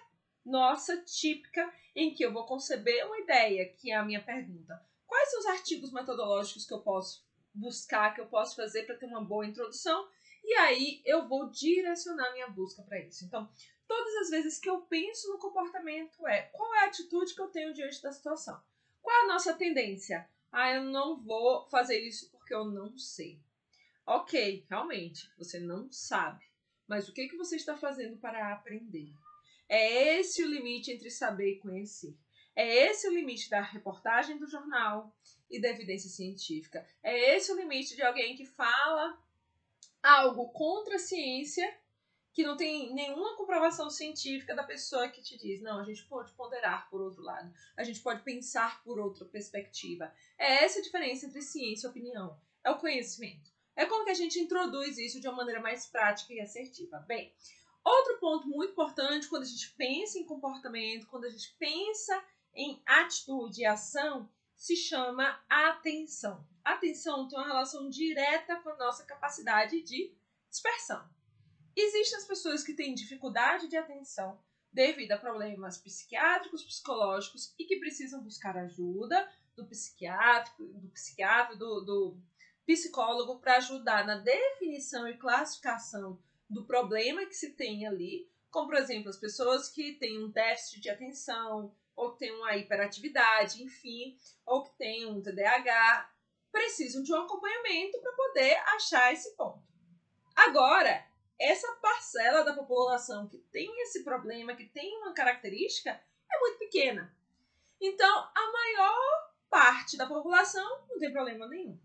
nossa 0.44 0.96
típica 1.02 1.73
em 1.94 2.12
que 2.12 2.25
eu 2.25 2.32
vou 2.32 2.44
conceber 2.44 3.06
uma 3.06 3.19
ideia, 3.19 3.69
que 3.69 3.91
é 3.91 3.94
a 3.94 4.05
minha 4.05 4.23
pergunta. 4.23 4.81
Quais 5.06 5.31
são 5.31 5.41
os 5.41 5.46
artigos 5.46 5.93
metodológicos 5.93 6.67
que 6.67 6.75
eu 6.75 6.81
posso 6.81 7.25
buscar, 7.55 8.14
que 8.14 8.20
eu 8.20 8.26
posso 8.26 8.56
fazer 8.56 8.85
para 8.85 8.96
ter 8.96 9.06
uma 9.06 9.25
boa 9.25 9.46
introdução? 9.46 10.08
E 10.43 10.52
aí 10.55 11.02
eu 11.05 11.26
vou 11.26 11.49
direcionar 11.49 12.32
minha 12.32 12.49
busca 12.49 12.82
para 12.82 13.00
isso. 13.00 13.25
Então, 13.25 13.49
todas 13.87 14.14
as 14.17 14.31
vezes 14.31 14.58
que 14.58 14.69
eu 14.69 14.82
penso 14.82 15.29
no 15.32 15.38
comportamento 15.38 16.26
é 16.26 16.43
qual 16.52 16.75
é 16.75 16.81
a 16.81 16.87
atitude 16.87 17.35
que 17.35 17.41
eu 17.41 17.49
tenho 17.49 17.73
diante 17.73 18.02
da 18.02 18.12
situação? 18.12 18.61
Qual 19.00 19.17
é 19.17 19.25
a 19.25 19.29
nossa 19.29 19.55
tendência? 19.55 20.29
Ah, 20.52 20.73
eu 20.73 20.85
não 20.85 21.20
vou 21.20 21.67
fazer 21.69 22.00
isso 22.00 22.31
porque 22.31 22.55
eu 22.55 22.64
não 22.64 22.96
sei. 22.99 23.41
Ok, 24.06 24.67
realmente, 24.69 25.31
você 25.38 25.58
não 25.58 25.91
sabe. 25.91 26.44
Mas 26.87 27.08
o 27.08 27.12
que, 27.12 27.29
que 27.29 27.37
você 27.37 27.56
está 27.56 27.76
fazendo 27.76 28.19
para 28.19 28.52
aprender? 28.52 29.14
É 29.69 30.19
esse 30.19 30.43
o 30.43 30.49
limite 30.49 30.93
entre 30.93 31.11
saber 31.11 31.52
e 31.52 31.58
conhecer. 31.58 32.16
É 32.56 32.87
esse 32.87 33.08
o 33.08 33.12
limite 33.12 33.50
da 33.50 33.61
reportagem 33.61 34.38
do 34.38 34.46
jornal 34.46 35.14
e 35.50 35.61
da 35.61 35.69
evidência 35.69 36.08
científica. 36.08 36.87
É 37.02 37.37
esse 37.37 37.52
o 37.52 37.56
limite 37.56 37.96
de 37.96 38.02
alguém 38.02 38.37
que 38.37 38.44
fala 38.44 39.19
algo 40.02 40.50
contra 40.50 40.96
a 40.96 40.99
ciência 40.99 41.66
que 42.34 42.43
não 42.43 42.56
tem 42.56 42.93
nenhuma 42.93 43.37
comprovação 43.37 43.88
científica 43.88 44.56
da 44.56 44.65
pessoa 44.65 45.08
que 45.08 45.22
te 45.22 45.38
diz, 45.38 45.62
não, 45.62 45.79
a 45.79 45.84
gente 45.84 46.05
pode 46.06 46.32
ponderar 46.32 46.91
por 46.91 47.00
outro 47.00 47.22
lado, 47.22 47.55
a 47.77 47.84
gente 47.84 48.00
pode 48.00 48.22
pensar 48.22 48.82
por 48.82 48.98
outra 48.98 49.24
perspectiva. 49.24 50.12
É 50.36 50.65
essa 50.65 50.81
a 50.81 50.82
diferença 50.82 51.27
entre 51.27 51.41
ciência 51.41 51.86
e 51.86 51.91
opinião. 51.91 52.36
É 52.65 52.70
o 52.70 52.79
conhecimento. 52.79 53.53
É 53.77 53.86
como 53.86 54.05
que 54.05 54.10
a 54.10 54.15
gente 54.15 54.38
introduz 54.38 54.98
isso 54.98 55.20
de 55.20 55.29
uma 55.29 55.36
maneira 55.36 55.60
mais 55.60 55.86
prática 55.86 56.34
e 56.34 56.41
assertiva. 56.41 56.98
Bem, 57.06 57.32
Outro 57.84 58.19
ponto 58.19 58.48
muito 58.48 58.72
importante 58.72 59.29
quando 59.29 59.43
a 59.43 59.46
gente 59.46 59.74
pensa 59.76 60.19
em 60.19 60.24
comportamento, 60.24 61.06
quando 61.06 61.26
a 61.26 61.31
gente 61.31 61.55
pensa 61.58 62.24
em 62.55 62.82
atitude 62.86 63.60
e 63.60 63.67
ação, 63.67 64.31
se 64.56 64.74
chama 64.74 65.38
atenção. 65.48 66.46
Atenção 66.64 67.29
tem 67.29 67.38
uma 67.38 67.46
relação 67.46 67.91
direta 67.91 68.56
com 68.56 68.70
a 68.70 68.76
nossa 68.76 69.05
capacidade 69.05 69.82
de 69.82 70.17
dispersão. 70.48 71.06
Existem 71.76 72.19
as 72.19 72.24
pessoas 72.24 72.62
que 72.62 72.72
têm 72.72 72.94
dificuldade 72.94 73.69
de 73.69 73.76
atenção 73.76 74.41
devido 74.72 75.12
a 75.12 75.19
problemas 75.19 75.76
psiquiátricos, 75.76 76.64
psicológicos 76.64 77.55
e 77.58 77.64
que 77.64 77.79
precisam 77.79 78.22
buscar 78.22 78.56
ajuda 78.56 79.29
do 79.55 79.67
psiquiátrico, 79.67 80.64
do 80.64 80.88
psiquiatra, 80.88 81.56
do, 81.56 81.81
do 81.81 82.17
psicólogo 82.64 83.38
para 83.41 83.56
ajudar 83.56 84.06
na 84.06 84.17
definição 84.17 85.06
e 85.06 85.19
classificação 85.19 86.19
do 86.48 86.65
problema 86.65 87.27
que 87.27 87.34
se 87.34 87.53
tem 87.53 87.86
ali, 87.86 88.31
como 88.51 88.69
por 88.69 88.77
exemplo 88.77 89.08
as 89.08 89.17
pessoas 89.17 89.69
que 89.69 89.94
têm 89.94 90.22
um 90.22 90.31
déficit 90.31 90.81
de 90.81 90.91
atenção, 90.91 91.74
ou 91.96 92.13
que 92.13 92.20
têm 92.20 92.32
uma 92.32 92.56
hiperatividade, 92.56 93.63
enfim, 93.63 94.17
ou 94.44 94.65
que 94.65 94.77
têm 94.77 95.06
um 95.06 95.22
TDAH, 95.22 96.10
precisam 96.51 97.03
de 97.03 97.13
um 97.13 97.22
acompanhamento 97.22 98.01
para 98.01 98.13
poder 98.13 98.55
achar 98.74 99.13
esse 99.13 99.34
ponto. 99.36 99.63
Agora, 100.34 101.05
essa 101.39 101.70
parcela 101.77 102.44
da 102.44 102.55
população 102.55 103.29
que 103.29 103.39
tem 103.51 103.69
esse 103.82 104.05
problema, 104.05 104.55
que 104.55 104.69
tem 104.69 104.96
uma 104.98 105.13
característica, 105.13 105.91
é 105.91 106.41
muito 106.41 106.58
pequena. 106.58 107.15
Então, 107.81 108.31
a 108.34 108.53
maior 108.53 109.32
parte 109.51 109.96
da 109.96 110.06
população 110.06 110.86
não 110.89 110.98
tem 110.98 111.13
problema 111.13 111.46
nenhum. 111.48 111.79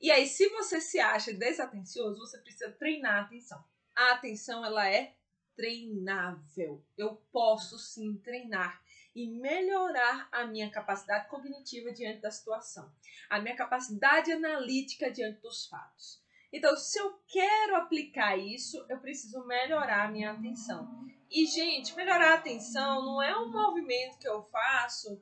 E 0.00 0.10
aí, 0.10 0.26
se 0.26 0.48
você 0.48 0.80
se 0.80 0.98
acha 0.98 1.32
desatencioso, 1.32 2.18
você 2.18 2.38
precisa 2.38 2.72
treinar 2.72 3.18
a 3.18 3.20
atenção 3.22 3.64
a 3.96 4.12
atenção 4.12 4.64
ela 4.64 4.88
é 4.88 5.14
treinável. 5.56 6.84
Eu 6.96 7.16
posso 7.30 7.78
sim 7.78 8.16
treinar 8.18 8.82
e 9.14 9.28
melhorar 9.28 10.28
a 10.32 10.46
minha 10.46 10.70
capacidade 10.70 11.28
cognitiva 11.28 11.92
diante 11.92 12.20
da 12.20 12.30
situação, 12.30 12.90
a 13.28 13.38
minha 13.40 13.54
capacidade 13.54 14.32
analítica 14.32 15.10
diante 15.10 15.40
dos 15.40 15.66
fatos. 15.66 16.22
Então, 16.52 16.76
se 16.76 16.98
eu 16.98 17.18
quero 17.26 17.76
aplicar 17.76 18.36
isso, 18.36 18.84
eu 18.88 18.98
preciso 18.98 19.46
melhorar 19.46 20.06
a 20.06 20.10
minha 20.10 20.32
atenção. 20.32 21.06
E, 21.30 21.46
gente, 21.46 21.94
melhorar 21.96 22.32
a 22.32 22.34
atenção 22.34 23.02
não 23.02 23.22
é 23.22 23.34
um 23.38 23.50
movimento 23.50 24.18
que 24.18 24.28
eu 24.28 24.42
faço 24.44 25.20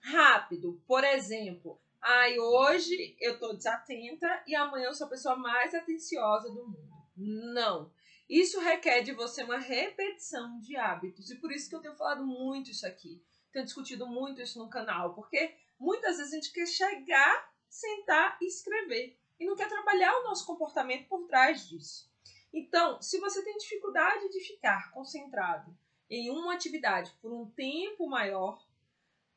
rápido. 0.00 0.82
Por 0.86 1.04
exemplo, 1.04 1.78
ai, 2.00 2.38
hoje 2.38 3.14
eu 3.20 3.38
tô 3.38 3.52
desatenta 3.52 4.42
e 4.46 4.54
amanhã 4.54 4.86
eu 4.86 4.94
sou 4.94 5.06
a 5.06 5.10
pessoa 5.10 5.36
mais 5.36 5.74
atenciosa 5.74 6.48
do 6.48 6.66
mundo. 6.66 6.90
Não. 7.16 7.92
Isso 8.32 8.60
requer 8.60 9.02
de 9.02 9.12
você 9.12 9.44
uma 9.44 9.58
repetição 9.58 10.58
de 10.58 10.74
hábitos. 10.74 11.30
E 11.30 11.36
por 11.36 11.52
isso 11.52 11.68
que 11.68 11.76
eu 11.76 11.82
tenho 11.82 11.94
falado 11.94 12.24
muito 12.24 12.70
isso 12.70 12.86
aqui. 12.86 13.22
Tenho 13.52 13.66
discutido 13.66 14.06
muito 14.06 14.40
isso 14.40 14.58
no 14.58 14.70
canal. 14.70 15.14
Porque 15.14 15.54
muitas 15.78 16.16
vezes 16.16 16.32
a 16.32 16.36
gente 16.36 16.50
quer 16.50 16.66
chegar, 16.66 17.54
sentar 17.68 18.38
e 18.40 18.46
escrever. 18.46 19.18
E 19.38 19.44
não 19.44 19.54
quer 19.54 19.68
trabalhar 19.68 20.16
o 20.16 20.24
nosso 20.24 20.46
comportamento 20.46 21.06
por 21.08 21.26
trás 21.26 21.68
disso. 21.68 22.10
Então, 22.50 23.02
se 23.02 23.20
você 23.20 23.44
tem 23.44 23.54
dificuldade 23.58 24.30
de 24.30 24.40
ficar 24.40 24.90
concentrado 24.92 25.76
em 26.08 26.30
uma 26.30 26.54
atividade 26.54 27.14
por 27.20 27.34
um 27.34 27.50
tempo 27.50 28.08
maior, 28.08 28.66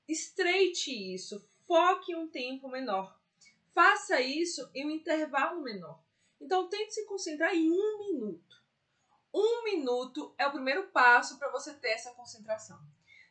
estreite 0.07 1.13
isso, 1.13 1.45
foque 1.67 2.15
um 2.15 2.29
tempo 2.29 2.69
menor. 2.69 3.19
Faça 3.73 4.21
isso 4.21 4.69
em 4.73 4.85
um 4.85 4.91
intervalo 4.91 5.61
menor. 5.61 6.01
Então, 6.39 6.69
tente 6.69 6.93
se 6.93 7.05
concentrar 7.05 7.53
em 7.53 7.69
um 7.69 7.97
minuto. 7.99 8.63
Um 9.37 9.65
minuto 9.65 10.33
é 10.37 10.47
o 10.47 10.51
primeiro 10.51 10.87
passo 10.93 11.37
para 11.37 11.51
você 11.51 11.73
ter 11.73 11.89
essa 11.89 12.13
concentração. 12.13 12.79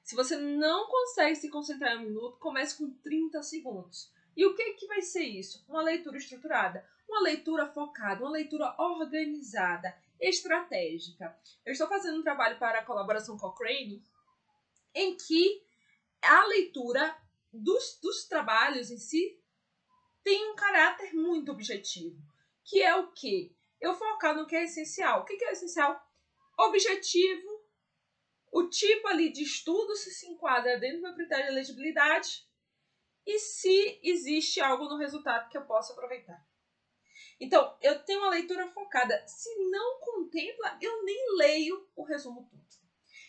Se 0.02 0.14
você 0.14 0.36
não 0.36 0.86
consegue 0.86 1.34
se 1.34 1.48
concentrar 1.48 1.94
em 1.94 2.00
um 2.00 2.02
minuto, 2.02 2.38
comece 2.38 2.76
com 2.76 2.90
30 2.90 3.42
segundos. 3.42 4.12
E 4.36 4.44
o 4.44 4.54
que, 4.54 4.74
que 4.74 4.86
vai 4.86 5.00
ser 5.00 5.22
isso? 5.22 5.64
Uma 5.66 5.80
leitura 5.80 6.18
estruturada, 6.18 6.86
uma 7.08 7.22
leitura 7.22 7.66
focada, 7.68 8.22
uma 8.22 8.32
leitura 8.32 8.74
organizada, 8.78 9.96
estratégica. 10.20 11.34
Eu 11.64 11.72
estou 11.72 11.88
fazendo 11.88 12.18
um 12.18 12.22
trabalho 12.22 12.58
para 12.58 12.80
a 12.80 12.84
colaboração 12.84 13.38
Cochrane 13.38 14.04
em 14.94 15.16
que 15.16 15.64
a 16.20 16.44
leitura 16.48 17.16
dos, 17.50 17.98
dos 18.02 18.26
trabalhos 18.26 18.90
em 18.90 18.98
si 18.98 19.40
tem 20.22 20.50
um 20.50 20.54
caráter 20.54 21.14
muito 21.14 21.50
objetivo, 21.50 22.20
que 22.62 22.82
é 22.82 22.94
o 22.94 23.10
que? 23.12 23.56
Eu 23.84 23.92
focar 23.92 24.34
no 24.34 24.46
que 24.46 24.56
é 24.56 24.64
essencial. 24.64 25.20
O 25.20 25.24
que 25.24 25.44
é 25.44 25.52
essencial? 25.52 26.02
Objetivo, 26.58 27.62
o 28.50 28.66
tipo 28.68 29.06
ali 29.08 29.30
de 29.30 29.42
estudo 29.42 29.94
se 29.94 30.10
se 30.10 30.26
enquadra 30.26 30.78
dentro 30.78 30.96
do 30.96 31.02
meu 31.02 31.14
critério 31.14 31.44
de 31.44 31.50
elegibilidade 31.50 32.48
e 33.26 33.38
se 33.38 34.00
existe 34.02 34.58
algo 34.58 34.84
no 34.84 34.96
resultado 34.96 35.50
que 35.50 35.58
eu 35.58 35.66
possa 35.66 35.92
aproveitar. 35.92 36.42
Então, 37.38 37.76
eu 37.82 38.02
tenho 38.04 38.20
uma 38.20 38.30
leitura 38.30 38.66
focada. 38.68 39.22
Se 39.26 39.54
não 39.68 40.00
contempla, 40.00 40.78
eu 40.80 41.04
nem 41.04 41.36
leio 41.36 41.86
o 41.94 42.04
resumo 42.04 42.48
todo. 42.50 42.64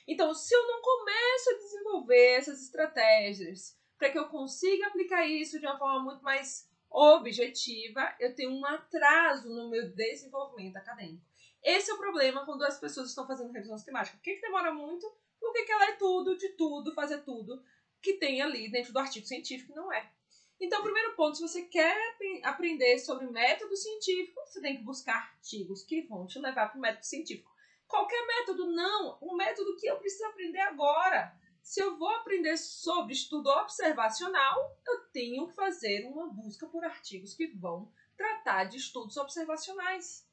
Então, 0.08 0.34
se 0.34 0.56
eu 0.56 0.68
não 0.68 0.82
começo 0.82 1.50
a 1.50 1.58
desenvolver 1.58 2.38
essas 2.38 2.62
estratégias 2.62 3.78
para 3.98 4.10
que 4.10 4.18
eu 4.18 4.30
consiga 4.30 4.88
aplicar 4.88 5.26
isso 5.26 5.60
de 5.60 5.66
uma 5.66 5.78
forma 5.78 6.00
muito 6.02 6.24
mais 6.24 6.70
objetiva, 6.96 8.16
eu 8.20 8.34
tenho 8.34 8.52
um 8.52 8.66
atraso 8.66 9.50
no 9.50 9.70
meu 9.70 9.90
desenvolvimento 9.94 10.78
acadêmico. 10.78 11.26
Esse 11.62 11.92
é 11.92 11.94
o 11.94 11.98
problema 11.98 12.46
quando 12.46 12.64
as 12.64 12.80
pessoas 12.80 13.10
estão 13.10 13.28
fazendo 13.28 13.52
revisão 13.52 13.78
sistemática. 13.78 14.16
Por 14.18 14.24
que, 14.24 14.36
que 14.36 14.42
demora 14.42 14.74
muito? 14.74 15.12
Porque 15.40 15.64
que 15.64 15.72
ela 15.72 15.90
é 15.90 15.94
tudo, 15.94 16.38
de 16.38 16.50
tudo, 16.50 16.94
fazer 16.94 17.24
tudo 17.24 17.62
que 18.02 18.14
tem 18.14 18.42
ali 18.42 18.70
dentro 18.70 18.94
do 18.94 19.00
artigo 19.00 19.26
científico, 19.26 19.76
não 19.76 19.92
é. 19.92 20.12
Então, 20.62 20.84
primeiro 20.84 21.16
ponto, 21.16 21.36
se 21.36 21.42
você 21.42 21.64
quer 21.64 21.98
aprender 22.44 22.98
sobre 23.00 23.28
método 23.28 23.76
científico, 23.76 24.40
você 24.46 24.62
tem 24.62 24.78
que 24.78 24.84
buscar 24.84 25.16
artigos 25.16 25.84
que 25.84 26.04
vão 26.04 26.26
te 26.26 26.40
levar 26.40 26.70
para 26.70 26.78
o 26.78 26.82
método 26.82 27.06
científico. 27.06 27.52
Qualquer 27.88 28.26
método, 28.26 28.68
não. 28.68 29.18
O 29.22 29.36
método 29.36 29.76
que 29.76 29.88
eu 29.88 29.98
preciso 29.98 30.26
aprender 30.26 30.60
agora. 30.60 31.36
Se 31.66 31.82
eu 31.82 31.98
vou 31.98 32.10
aprender 32.10 32.58
sobre 32.58 33.12
estudo 33.12 33.50
observacional, 33.50 34.80
eu 34.88 35.00
tenho 35.06 35.48
que 35.48 35.56
fazer 35.56 36.06
uma 36.06 36.32
busca 36.32 36.68
por 36.68 36.86
artigos 36.86 37.34
que 37.34 37.48
vão 37.48 37.92
tratar 38.16 38.66
de 38.66 38.78
estudos 38.78 39.18
observacionais. 39.18 40.30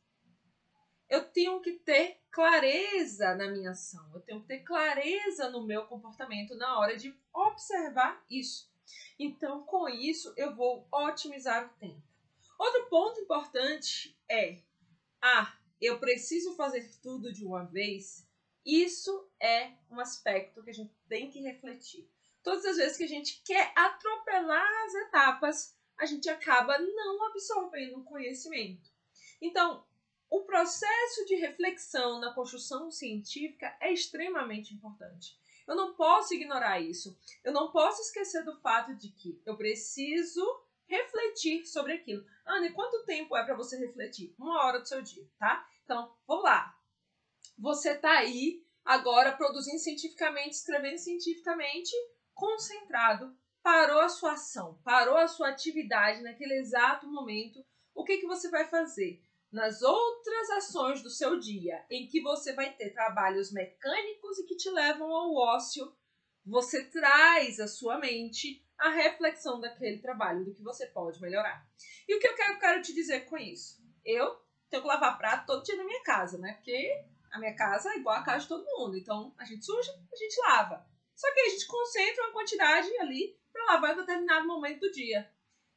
Eu 1.09 1.25
tenho 1.25 1.59
que 1.63 1.73
ter 1.73 2.21
clareza 2.31 3.35
na 3.35 3.51
minha 3.51 3.71
ação, 3.71 4.07
eu 4.13 4.21
tenho 4.21 4.43
que 4.43 4.47
ter 4.47 4.59
clareza 4.59 5.49
no 5.49 5.67
meu 5.67 5.87
comportamento 5.87 6.55
na 6.55 6.79
hora 6.79 6.99
de 6.99 7.19
observar 7.33 8.23
isso. 8.31 8.71
Então, 9.19 9.63
com 9.63 9.89
isso, 9.89 10.35
eu 10.37 10.55
vou 10.55 10.87
otimizar 10.93 11.65
o 11.65 11.79
tempo. 11.79 12.03
Outro 12.59 12.91
ponto 12.91 13.19
importante 13.21 14.15
é: 14.29 14.61
ah, 15.23 15.57
eu 15.81 15.99
preciso 15.99 16.55
fazer 16.57 16.87
tudo 17.01 17.33
de 17.33 17.43
uma 17.43 17.65
vez. 17.65 18.31
Isso 18.65 19.29
é 19.41 19.73
um 19.91 19.99
aspecto 19.99 20.63
que 20.63 20.71
a 20.71 20.75
gente 20.75 20.95
tem 21.09 21.31
que 21.31 21.41
refletir. 21.41 22.09
Todas 22.43 22.65
as 22.65 22.77
vezes 22.77 22.97
que 22.97 23.05
a 23.05 23.09
gente 23.09 23.43
quer 23.45 23.73
atropelar 23.77 24.85
as 24.87 24.95
etapas, 24.95 25.77
a 25.99 26.07
gente 26.07 26.29
acaba 26.29 26.79
não 26.79 27.25
absorvendo 27.27 27.99
o 27.99 28.05
conhecimento. 28.05 28.91
Então, 29.41 29.85
o 30.31 30.45
processo 30.45 31.27
de 31.27 31.35
reflexão 31.37 32.19
na 32.21 32.33
construção 32.33 32.91
científica 32.91 33.77
é 33.81 33.93
extremamente 33.93 34.73
importante. 34.75 35.39
Eu 35.67 35.77
não 35.77 35.95
posso 35.95 36.35
ignorar 36.35 36.81
isso. 36.81 37.17
Eu 37.45 37.53
não 37.53 37.71
posso 37.71 38.01
esquecer 38.03 38.45
do 38.45 38.59
fato 38.61 38.95
de 38.95 39.11
que 39.11 39.41
eu 39.45 39.57
preciso 39.57 40.43
refletir 40.87 41.67
sobre 41.67 41.93
aquilo. 41.93 42.25
Ana, 42.45 42.73
quanto 42.73 43.05
tempo 43.05 43.37
é 43.37 43.45
para 43.45 43.55
você 43.55 43.77
refletir? 43.77 44.35
Uma 44.39 44.65
hora 44.65 44.81
do 44.81 44.89
seu 44.89 45.01
dia, 45.03 45.27
tá? 45.39 45.67
Então, 45.85 46.15
vamos 46.27 46.45
lá. 46.45 46.77
Você 47.59 47.95
tá 47.97 48.19
aí 48.19 48.63
agora 48.85 49.33
produzindo 49.33 49.79
cientificamente, 49.79 50.57
escrevendo 50.57 50.99
cientificamente, 50.99 51.93
concentrado, 52.35 53.37
parou 53.63 54.01
a 54.01 54.09
sua 54.09 54.33
ação, 54.33 54.81
parou 54.85 55.17
a 55.17 55.29
sua 55.29 55.49
atividade 55.49 56.23
naquele 56.23 56.55
exato 56.55 57.07
momento. 57.07 57.65
O 57.95 58.05
que, 58.05 58.19
que 58.19 58.27
você 58.27 58.51
vai 58.51 58.67
fazer? 58.69 59.23
nas 59.53 59.83
outras 59.83 60.51
ações 60.51 61.03
do 61.03 61.11
seu 61.11 61.39
dia, 61.39 61.85
em 61.91 62.09
que 62.09 62.23
você 62.23 62.55
vai 62.55 62.73
ter 62.73 62.91
trabalhos 62.91 63.53
mecânicos 63.53 64.39
e 64.39 64.47
que 64.47 64.57
te 64.57 64.71
levam 64.71 65.15
ao 65.15 65.35
ócio, 65.35 65.95
você 66.45 66.85
traz 66.85 67.61
à 67.61 67.69
sua 67.69 67.99
mente 67.99 68.67
a 68.79 68.89
reflexão 68.89 69.61
daquele 69.61 69.99
trabalho, 69.99 70.45
do 70.45 70.55
que 70.55 70.63
você 70.63 70.87
pode 70.87 71.21
melhorar. 71.21 71.65
E 72.09 72.17
o 72.17 72.19
que 72.19 72.27
eu 72.27 72.35
quero, 72.35 72.59
quero 72.59 72.83
te 72.83 72.95
dizer 72.95 73.27
com 73.27 73.37
isso? 73.37 73.81
Eu 74.05 74.41
tenho 74.71 74.83
que 74.83 74.89
lavar 74.89 75.19
prato 75.19 75.47
todo 75.47 75.63
dia 75.63 75.77
na 75.77 75.85
minha 75.85 76.03
casa, 76.03 76.39
né? 76.39 76.55
Porque 76.55 77.05
a 77.33 77.39
minha 77.39 77.57
casa 77.57 77.91
é 77.91 77.97
igual 77.97 78.17
a 78.17 78.23
casa 78.23 78.43
de 78.43 78.49
todo 78.49 78.79
mundo. 78.79 78.97
Então, 78.97 79.35
a 79.39 79.45
gente 79.45 79.65
suja, 79.65 79.91
a 79.91 80.17
gente 80.17 80.41
lava. 80.43 80.87
Só 81.15 81.33
que 81.33 81.41
a 81.41 81.49
gente 81.49 81.67
concentra 81.67 82.25
uma 82.25 82.33
quantidade 82.33 82.89
ali 82.99 83.37
para 83.53 83.65
lavar 83.73 83.95
em 83.95 83.97
determinado 83.97 84.47
momento 84.47 84.81
do 84.81 84.93
dia. 84.93 85.31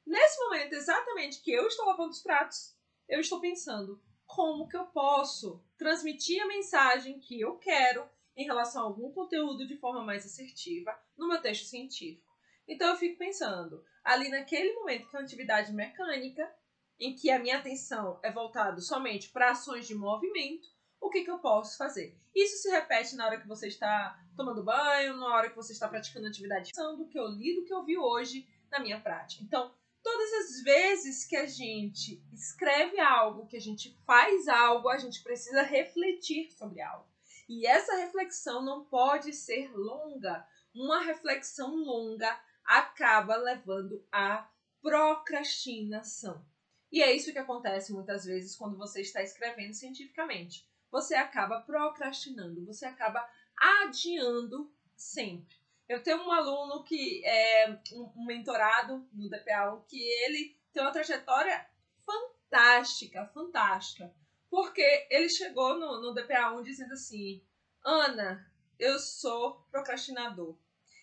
Nesse 0.05 0.39
momento 0.43 0.73
exatamente 0.73 1.41
que 1.41 1.51
eu 1.51 1.67
estou 1.67 1.85
lavando 1.85 2.11
os 2.11 2.21
pratos, 2.21 2.75
eu 3.07 3.19
estou 3.19 3.39
pensando 3.39 4.01
como 4.25 4.67
que 4.67 4.77
eu 4.77 4.85
posso 4.87 5.63
transmitir 5.77 6.41
a 6.43 6.47
mensagem 6.47 7.19
que 7.19 7.39
eu 7.39 7.57
quero 7.57 8.07
em 8.35 8.45
relação 8.45 8.83
a 8.83 8.85
algum 8.85 9.11
conteúdo 9.11 9.65
de 9.65 9.77
forma 9.77 10.03
mais 10.03 10.25
assertiva 10.25 10.97
no 11.17 11.27
meu 11.27 11.41
texto 11.41 11.65
científico. 11.65 12.35
Então 12.67 12.89
eu 12.89 12.97
fico 12.97 13.17
pensando, 13.17 13.83
ali 14.03 14.29
naquele 14.29 14.73
momento 14.73 15.07
que 15.07 15.15
é 15.15 15.19
uma 15.19 15.25
atividade 15.25 15.71
mecânica, 15.73 16.53
em 16.99 17.15
que 17.15 17.29
a 17.29 17.39
minha 17.39 17.57
atenção 17.57 18.19
é 18.23 18.31
voltada 18.31 18.79
somente 18.81 19.29
para 19.29 19.51
ações 19.51 19.87
de 19.87 19.95
movimento, 19.95 20.67
o 21.01 21.09
que, 21.09 21.23
que 21.23 21.31
eu 21.31 21.39
posso 21.39 21.77
fazer? 21.77 22.17
Isso 22.33 22.57
se 22.57 22.69
repete 22.69 23.15
na 23.15 23.25
hora 23.25 23.39
que 23.39 23.47
você 23.47 23.67
está 23.67 24.19
tomando 24.35 24.63
banho, 24.63 25.17
na 25.17 25.33
hora 25.33 25.49
que 25.49 25.55
você 25.55 25.73
está 25.73 25.87
praticando 25.87 26.27
atividade 26.27 26.71
do 26.73 27.07
que 27.07 27.17
eu 27.17 27.27
li, 27.27 27.55
do 27.55 27.63
que 27.63 27.73
eu 27.73 27.83
vi 27.83 27.97
hoje 27.97 28.47
na 28.69 28.79
minha 28.79 28.99
prática. 28.99 29.43
Então, 29.43 29.73
todas 30.03 30.33
as 30.33 30.63
vezes 30.63 31.25
que 31.25 31.35
a 31.35 31.45
gente 31.45 32.21
escreve 32.33 32.99
algo, 32.99 33.47
que 33.47 33.57
a 33.57 33.61
gente 33.61 33.97
faz 34.05 34.47
algo, 34.47 34.89
a 34.89 34.97
gente 34.97 35.23
precisa 35.23 35.61
refletir 35.61 36.51
sobre 36.51 36.81
algo. 36.81 37.07
E 37.47 37.65
essa 37.65 37.95
reflexão 37.95 38.63
não 38.63 38.83
pode 38.85 39.31
ser 39.33 39.71
longa. 39.75 40.45
Uma 40.73 41.01
reflexão 41.01 41.75
longa 41.75 42.39
acaba 42.63 43.35
levando 43.35 44.03
à 44.11 44.49
procrastinação. 44.81 46.43
E 46.91 47.01
é 47.01 47.11
isso 47.13 47.31
que 47.31 47.39
acontece 47.39 47.91
muitas 47.91 48.25
vezes 48.25 48.55
quando 48.55 48.77
você 48.77 49.01
está 49.01 49.21
escrevendo 49.21 49.73
cientificamente. 49.73 50.67
Você 50.95 51.13
acaba 51.13 51.59
procrastinando, 51.59 52.65
você 52.65 52.85
acaba 52.85 53.29
adiando 53.57 54.73
sempre. 54.95 55.57
Eu 55.89 56.01
tenho 56.01 56.25
um 56.25 56.31
aluno 56.31 56.85
que 56.85 57.21
é 57.25 57.77
um 57.91 58.25
mentorado 58.25 59.05
no 59.11 59.29
DPA 59.29 59.83
que 59.89 60.01
ele 60.01 60.57
tem 60.71 60.81
uma 60.81 60.93
trajetória 60.93 61.67
fantástica, 62.05 63.25
fantástica. 63.33 64.15
Porque 64.49 65.05
ele 65.09 65.27
chegou 65.27 65.77
no, 65.77 65.99
no 66.01 66.15
DPA1 66.15 66.63
dizendo 66.63 66.93
assim: 66.93 67.43
Ana, 67.83 68.49
eu 68.79 68.97
sou 68.97 69.65
procrastinador. 69.69 70.55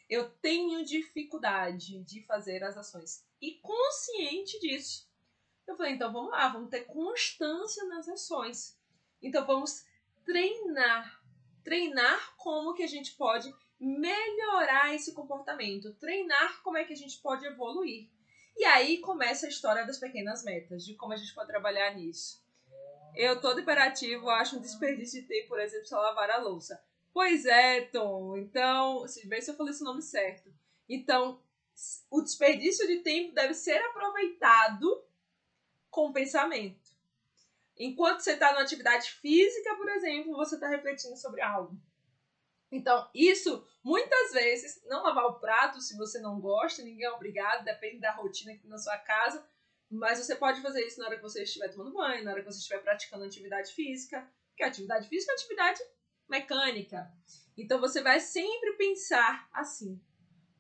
Eu 0.09 0.31
tenho 0.41 0.87
dificuldade 0.87 2.03
de 2.05 2.23
fazer 2.23 2.65
as 2.65 2.79
ações. 2.79 3.27
E 3.43 3.57
consciente 3.57 4.59
disso, 4.59 5.07
Eu 5.67 5.77
falei, 5.77 5.93
então 5.93 6.11
vamos 6.11 6.31
lá, 6.31 6.49
vamos 6.49 6.71
ter 6.71 6.87
constância 6.87 7.85
nas 7.85 8.09
ações. 8.09 8.81
Então 9.23 9.47
vamos 9.47 9.85
treinar. 10.25 11.23
Treinar 11.63 12.35
como 12.37 12.75
que 12.75 12.83
a 12.83 12.89
gente 12.89 13.13
pode 13.13 13.55
melhorar 13.79 14.95
esse 14.95 15.13
comportamento, 15.13 15.95
treinar 15.95 16.63
como 16.63 16.77
é 16.77 16.85
que 16.85 16.93
a 16.93 16.97
gente 16.97 17.19
pode 17.19 17.45
evoluir. 17.47 18.09
E 18.57 18.65
aí 18.65 18.99
começa 18.99 19.47
a 19.47 19.49
história 19.49 19.85
das 19.85 19.99
pequenas 19.99 20.45
metas, 20.45 20.85
de 20.85 20.95
como 20.95 21.13
a 21.13 21.17
gente 21.17 21.35
pode 21.35 21.49
trabalhar 21.49 21.95
nisso. 21.95 22.43
Eu, 23.15 23.41
todo 23.41 23.61
imperativo, 23.61 24.31
acho 24.31 24.57
um 24.57 24.61
desperdício 24.61 25.21
de 25.21 25.29
tempo, 25.29 25.49
por 25.49 25.61
exemplo, 25.61 25.87
só 25.87 26.01
lavar 26.01 26.31
a 26.31 26.39
louça. 26.39 26.83
Pois 27.13 27.45
é, 27.45 27.83
Tom. 27.83 28.37
Então, 28.39 29.07
se 29.07 29.27
vê 29.27 29.41
se 29.41 29.51
eu 29.51 29.57
falei 29.57 29.73
esse 29.73 29.85
nome 29.85 30.01
certo. 30.01 30.53
Então, 30.89 31.41
o 32.11 32.23
desperdício 32.23 32.87
de 32.87 33.01
tempo 33.01 33.35
deve 33.35 33.55
ser 33.55 33.79
aproveitado 33.79 35.05
com 35.91 36.13
pensamento. 36.13 36.82
Enquanto 37.85 38.21
você 38.21 38.35
está 38.35 38.53
na 38.53 38.61
atividade 38.61 39.11
física, 39.11 39.75
por 39.75 39.89
exemplo, 39.89 40.37
você 40.37 40.55
está 40.55 40.69
refletindo 40.69 41.17
sobre 41.17 41.41
algo. 41.41 41.77
Então, 42.71 43.11
isso 43.13 43.67
muitas 43.83 44.33
vezes, 44.33 44.81
não 44.87 45.03
lavar 45.03 45.27
o 45.27 45.41
prato 45.41 45.81
se 45.81 45.97
você 45.97 46.21
não 46.21 46.41
gosta, 46.41 46.81
ninguém 46.83 47.07
é 47.07 47.11
obrigado, 47.11 47.65
depende 47.65 47.99
da 47.99 48.13
rotina 48.13 48.53
aqui 48.53 48.69
na 48.69 48.79
sua 48.79 48.97
casa, 48.99 49.45
mas 49.91 50.19
você 50.19 50.37
pode 50.37 50.63
fazer 50.63 50.87
isso 50.87 51.01
na 51.01 51.07
hora 51.07 51.17
que 51.17 51.23
você 51.23 51.43
estiver 51.43 51.69
tomando 51.71 51.93
banho, 51.93 52.25
na 52.25 52.31
hora 52.31 52.41
que 52.41 52.51
você 52.51 52.61
estiver 52.61 52.79
praticando 52.79 53.25
atividade 53.25 53.73
física, 53.73 54.31
porque 54.51 54.63
atividade 54.63 55.09
física 55.09 55.33
é 55.33 55.35
atividade 55.35 55.81
mecânica. 56.29 57.13
Então 57.59 57.81
você 57.81 58.01
vai 58.01 58.21
sempre 58.21 58.75
pensar 58.75 59.49
assim: 59.53 60.01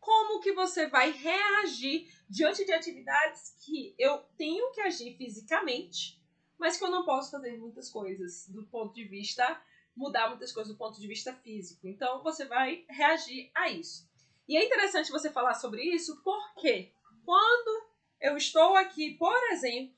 como 0.01 0.41
que 0.41 0.53
você 0.53 0.89
vai 0.89 1.13
reagir 1.13 2.13
diante 2.29 2.65
de 2.65 2.73
atividades 2.73 3.55
que 3.65 3.95
eu 3.97 4.19
tenho 4.37 4.73
que 4.73 4.81
agir 4.81 5.17
fisicamente, 5.17 6.22
mas 6.63 6.77
que 6.77 6.85
eu 6.85 6.91
não 6.93 7.05
posso 7.05 7.33
fazer 7.33 7.59
muitas 7.59 7.91
coisas 7.91 8.49
do 8.49 8.65
ponto 8.69 8.95
de 8.95 9.03
vista 9.03 9.61
mudar 9.97 10.29
muitas 10.29 10.53
coisas 10.53 10.73
do 10.73 10.79
ponto 10.79 11.01
de 11.01 11.09
vista 11.09 11.35
físico. 11.35 11.89
Então 11.89 12.23
você 12.23 12.45
vai 12.47 12.87
reagir 12.89 13.51
a 13.53 13.69
isso. 13.69 14.09
E 14.49 14.57
é 14.57 14.65
interessante 14.65 15.11
você 15.11 15.29
falar 15.29 15.55
sobre 15.55 15.83
isso 15.83 16.23
porque 16.23 16.93
quando 17.25 17.89
eu 18.21 18.37
estou 18.37 18.77
aqui, 18.77 19.15
por 19.15 19.37
exemplo, 19.51 19.93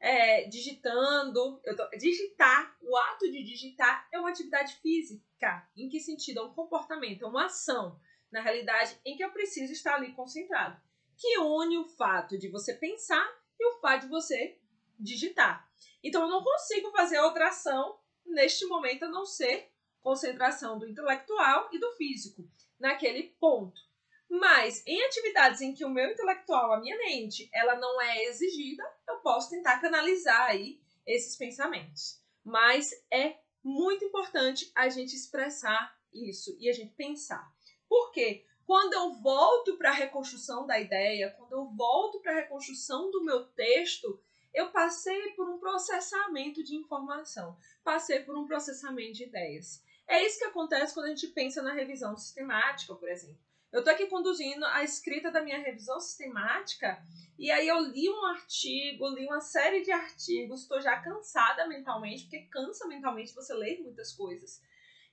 é, 0.00 0.48
digitando, 0.48 1.60
tô, 1.76 1.88
digitar, 1.96 2.76
o 2.82 2.96
ato 2.96 3.30
de 3.30 3.44
digitar 3.44 4.08
é 4.12 4.18
uma 4.18 4.30
atividade 4.30 4.74
física. 4.82 5.68
Em 5.76 5.88
que 5.88 6.00
sentido? 6.00 6.40
É 6.40 6.42
um 6.42 6.54
comportamento, 6.54 7.24
é 7.24 7.28
uma 7.28 7.46
ação, 7.46 8.00
na 8.32 8.40
realidade, 8.40 8.98
em 9.06 9.16
que 9.16 9.22
eu 9.22 9.30
preciso 9.30 9.72
estar 9.72 9.94
ali 9.94 10.12
concentrado. 10.12 10.76
Que 11.16 11.38
une 11.38 11.78
o 11.78 11.84
fato 11.84 12.36
de 12.36 12.48
você 12.48 12.74
pensar 12.74 13.28
e 13.60 13.66
o 13.68 13.80
fato 13.80 14.02
de 14.02 14.08
você 14.08 14.59
digitar. 15.00 15.68
Então 16.02 16.22
eu 16.22 16.28
não 16.28 16.42
consigo 16.42 16.90
fazer 16.92 17.18
outra 17.20 17.48
ação 17.48 17.98
neste 18.26 18.66
momento, 18.66 19.04
a 19.04 19.08
não 19.08 19.26
ser 19.26 19.70
concentração 20.00 20.78
do 20.78 20.88
intelectual 20.88 21.68
e 21.72 21.78
do 21.78 21.92
físico, 21.92 22.48
naquele 22.78 23.34
ponto. 23.40 23.80
Mas 24.28 24.82
em 24.86 25.02
atividades 25.02 25.60
em 25.60 25.74
que 25.74 25.84
o 25.84 25.90
meu 25.90 26.10
intelectual, 26.10 26.72
a 26.72 26.80
minha 26.80 26.96
mente, 26.96 27.50
ela 27.52 27.74
não 27.76 28.00
é 28.00 28.24
exigida, 28.24 28.82
eu 29.08 29.16
posso 29.16 29.50
tentar 29.50 29.80
canalizar 29.80 30.42
aí 30.42 30.80
esses 31.06 31.36
pensamentos. 31.36 32.20
Mas 32.44 32.92
é 33.10 33.38
muito 33.62 34.04
importante 34.04 34.70
a 34.74 34.88
gente 34.88 35.14
expressar 35.14 35.98
isso 36.12 36.56
e 36.58 36.68
a 36.68 36.72
gente 36.72 36.94
pensar. 36.94 37.52
Por 37.88 38.12
quê? 38.12 38.46
Quando 38.64 38.94
eu 38.94 39.14
volto 39.14 39.76
para 39.76 39.90
a 39.90 39.94
reconstrução 39.94 40.64
da 40.64 40.78
ideia, 40.78 41.34
quando 41.36 41.52
eu 41.52 41.66
volto 41.74 42.20
para 42.20 42.32
a 42.32 42.36
reconstrução 42.36 43.10
do 43.10 43.24
meu 43.24 43.44
texto, 43.46 44.22
eu 44.52 44.70
passei 44.70 45.32
por 45.32 45.48
um 45.48 45.58
processamento 45.58 46.62
de 46.62 46.74
informação, 46.76 47.56
passei 47.84 48.20
por 48.20 48.36
um 48.36 48.46
processamento 48.46 49.12
de 49.12 49.24
ideias. 49.24 49.82
É 50.06 50.24
isso 50.24 50.38
que 50.38 50.44
acontece 50.44 50.92
quando 50.92 51.06
a 51.06 51.10
gente 51.10 51.28
pensa 51.28 51.62
na 51.62 51.72
revisão 51.72 52.16
sistemática, 52.16 52.94
por 52.94 53.08
exemplo. 53.08 53.38
Eu 53.72 53.78
estou 53.78 53.94
aqui 53.94 54.06
conduzindo 54.06 54.64
a 54.66 54.82
escrita 54.82 55.30
da 55.30 55.40
minha 55.40 55.58
revisão 55.58 56.00
sistemática 56.00 57.00
e 57.38 57.50
aí 57.50 57.68
eu 57.68 57.78
li 57.78 58.10
um 58.10 58.26
artigo, 58.26 59.08
li 59.10 59.24
uma 59.26 59.40
série 59.40 59.82
de 59.82 59.92
artigos, 59.92 60.62
estou 60.62 60.80
já 60.80 61.00
cansada 61.00 61.68
mentalmente, 61.68 62.24
porque 62.24 62.48
cansa 62.50 62.88
mentalmente 62.88 63.32
você 63.32 63.54
ler 63.54 63.80
muitas 63.80 64.12
coisas. 64.12 64.60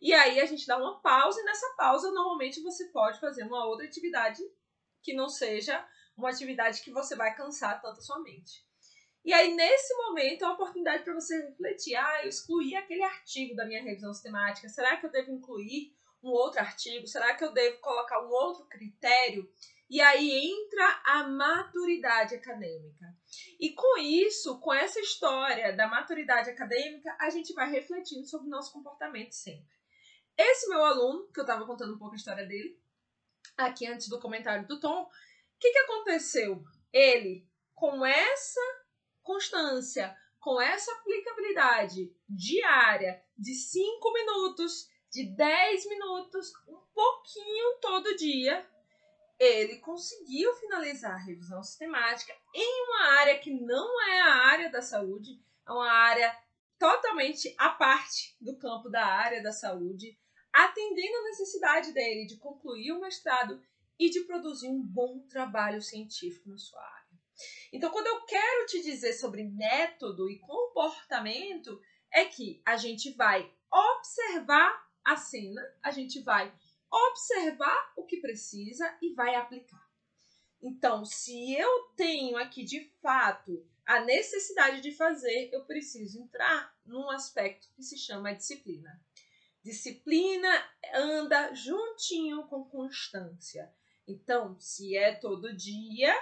E 0.02 0.14
aí 0.14 0.40
a 0.40 0.46
gente 0.46 0.66
dá 0.66 0.78
uma 0.78 1.00
pausa 1.00 1.40
e 1.40 1.44
nessa 1.44 1.76
pausa 1.78 2.12
normalmente 2.12 2.62
você 2.62 2.86
pode 2.86 3.20
fazer 3.20 3.44
uma 3.44 3.66
outra 3.66 3.86
atividade 3.86 4.42
que 5.04 5.14
não 5.14 5.30
seja 5.30 5.88
uma 6.18 6.30
atividade 6.30 6.82
que 6.82 6.92
você 6.92 7.16
vai 7.16 7.36
cansar 7.36 7.80
tanto 7.80 8.00
a 8.00 8.04
sua 8.04 8.20
mente. 8.20 8.67
E 9.28 9.34
aí, 9.34 9.54
nesse 9.54 9.94
momento, 9.94 10.44
é 10.44 10.48
uma 10.48 10.54
oportunidade 10.54 11.04
para 11.04 11.14
você 11.14 11.38
refletir. 11.48 11.98
Ah, 11.98 12.24
eu 12.24 12.30
excluí 12.30 12.74
aquele 12.78 13.04
artigo 13.04 13.58
da 13.58 13.66
minha 13.66 13.84
revisão 13.84 14.14
sistemática. 14.14 14.70
Será 14.70 14.96
que 14.96 15.06
eu 15.06 15.12
devo 15.12 15.34
incluir 15.34 15.94
um 16.24 16.30
outro 16.30 16.62
artigo? 16.62 17.06
Será 17.06 17.36
que 17.36 17.44
eu 17.44 17.52
devo 17.52 17.78
colocar 17.82 18.24
um 18.24 18.30
outro 18.30 18.66
critério? 18.68 19.52
E 19.90 20.00
aí 20.00 20.32
entra 20.32 21.02
a 21.04 21.28
maturidade 21.28 22.36
acadêmica. 22.36 23.06
E 23.60 23.74
com 23.74 23.98
isso, 23.98 24.62
com 24.62 24.74
essa 24.74 25.02
história 25.02 25.76
da 25.76 25.90
maturidade 25.90 26.50
acadêmica, 26.50 27.14
a 27.20 27.30
gente 27.30 27.52
vai 27.52 27.70
refletindo 27.70 28.26
sobre 28.26 28.48
o 28.48 28.52
nosso 28.52 28.72
comportamento 28.72 29.34
sempre. 29.34 29.76
Esse 30.38 30.70
meu 30.70 30.82
aluno, 30.86 31.28
que 31.34 31.40
eu 31.42 31.44
estava 31.44 31.66
contando 31.66 31.96
um 31.96 31.98
pouco 31.98 32.14
a 32.14 32.18
história 32.18 32.46
dele, 32.46 32.80
aqui 33.58 33.88
antes 33.88 34.08
do 34.08 34.22
comentário 34.22 34.66
do 34.66 34.80
Tom, 34.80 35.02
o 35.04 35.10
que, 35.60 35.70
que 35.70 35.80
aconteceu? 35.80 36.64
Ele, 36.94 37.46
com 37.76 38.06
essa 38.06 38.87
constância, 39.28 40.18
com 40.40 40.62
essa 40.62 40.90
aplicabilidade 40.94 42.16
diária 42.30 43.22
de 43.38 43.54
5 43.54 44.14
minutos, 44.14 44.90
de 45.12 45.26
10 45.36 45.90
minutos, 45.90 46.54
um 46.66 46.80
pouquinho 46.94 47.78
todo 47.82 48.16
dia, 48.16 48.66
ele 49.38 49.80
conseguiu 49.80 50.56
finalizar 50.56 51.16
a 51.16 51.24
revisão 51.26 51.62
sistemática 51.62 52.34
em 52.56 52.84
uma 52.86 53.20
área 53.20 53.38
que 53.38 53.52
não 53.52 54.02
é 54.10 54.22
a 54.22 54.36
área 54.48 54.72
da 54.72 54.82
saúde, 54.82 55.38
é 55.68 55.72
uma 55.72 55.92
área 55.92 56.34
totalmente 56.80 57.54
à 57.58 57.70
parte 57.70 58.36
do 58.40 58.56
campo 58.58 58.90
da 58.90 59.06
área 59.06 59.44
da 59.44 59.52
saúde, 59.52 60.18
atendendo 60.54 61.18
a 61.18 61.24
necessidade 61.24 61.92
dele 61.92 62.26
de 62.26 62.38
concluir 62.38 62.94
o 62.94 63.02
mestrado 63.02 63.62
e 64.00 64.10
de 64.10 64.22
produzir 64.22 64.70
um 64.70 64.82
bom 64.82 65.20
trabalho 65.28 65.82
científico 65.82 66.50
na 66.50 66.58
sua 66.58 66.82
área. 66.82 67.07
Então, 67.72 67.92
quando 67.92 68.08
eu 68.08 68.26
quero 68.26 68.66
te 68.66 68.82
dizer 68.82 69.14
sobre 69.14 69.44
método 69.44 70.30
e 70.30 70.40
comportamento, 70.40 71.80
é 72.12 72.26
que 72.26 72.62
a 72.66 72.78
gente 72.78 73.12
vai 73.14 73.52
observar 73.72 74.88
a 75.06 75.16
cena, 75.16 75.62
a 75.84 75.92
gente 75.92 76.22
vai 76.22 76.54
observar 76.92 77.94
o 77.98 78.06
que 78.06 78.18
precisa 78.18 78.98
e 79.02 79.14
vai 79.14 79.36
aplicar. 79.36 79.86
Então, 80.62 81.06
se 81.06 81.54
eu 81.54 81.84
tenho 81.96 82.38
aqui 82.38 82.64
de 82.64 82.92
fato 83.02 83.66
a 83.86 84.02
necessidade 84.02 84.82
de 84.82 84.92
fazer, 84.92 85.50
eu 85.54 85.66
preciso 85.66 86.20
entrar 86.20 86.76
num 86.86 87.10
aspecto 87.10 87.70
que 87.74 87.84
se 87.84 87.98
chama 87.98 88.34
disciplina. 88.34 89.02
Disciplina 89.64 90.50
anda 90.94 91.54
juntinho 91.54 92.48
com 92.48 92.66
constância. 92.66 93.72
Então, 94.08 94.58
se 94.60 94.96
é 94.96 95.14
todo 95.14 95.56
dia, 95.56 96.16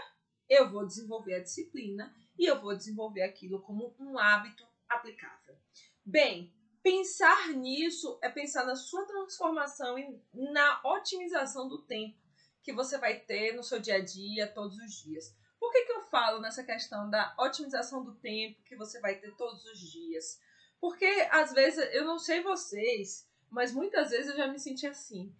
eu 0.49 0.69
vou 0.69 0.85
desenvolver 0.85 1.35
a 1.35 1.43
disciplina 1.43 2.13
e 2.37 2.45
eu 2.45 2.59
vou 2.59 2.75
desenvolver 2.75 3.23
aquilo 3.23 3.61
como 3.61 3.95
um 3.99 4.17
hábito 4.17 4.67
aplicável. 4.87 5.57
Bem, 6.05 6.53
pensar 6.83 7.49
nisso 7.49 8.19
é 8.21 8.29
pensar 8.29 8.65
na 8.65 8.75
sua 8.75 9.05
transformação 9.05 9.97
e 9.97 10.21
na 10.33 10.81
otimização 10.83 11.67
do 11.67 11.81
tempo 11.83 12.17
que 12.61 12.73
você 12.73 12.97
vai 12.97 13.19
ter 13.19 13.53
no 13.53 13.63
seu 13.63 13.79
dia 13.79 13.95
a 13.95 14.03
dia, 14.03 14.47
todos 14.47 14.77
os 14.77 15.03
dias. 15.03 15.35
Por 15.59 15.71
que, 15.71 15.85
que 15.85 15.91
eu 15.91 16.01
falo 16.01 16.39
nessa 16.39 16.63
questão 16.63 17.09
da 17.09 17.35
otimização 17.39 18.03
do 18.03 18.15
tempo 18.15 18.61
que 18.63 18.75
você 18.75 18.99
vai 18.99 19.15
ter 19.15 19.35
todos 19.35 19.65
os 19.65 19.79
dias? 19.79 20.39
Porque 20.79 21.05
às 21.31 21.53
vezes, 21.53 21.93
eu 21.93 22.05
não 22.05 22.19
sei 22.19 22.41
vocês, 22.41 23.27
mas 23.49 23.71
muitas 23.71 24.11
vezes 24.11 24.31
eu 24.31 24.37
já 24.37 24.47
me 24.47 24.59
senti 24.59 24.85
assim 24.85 25.35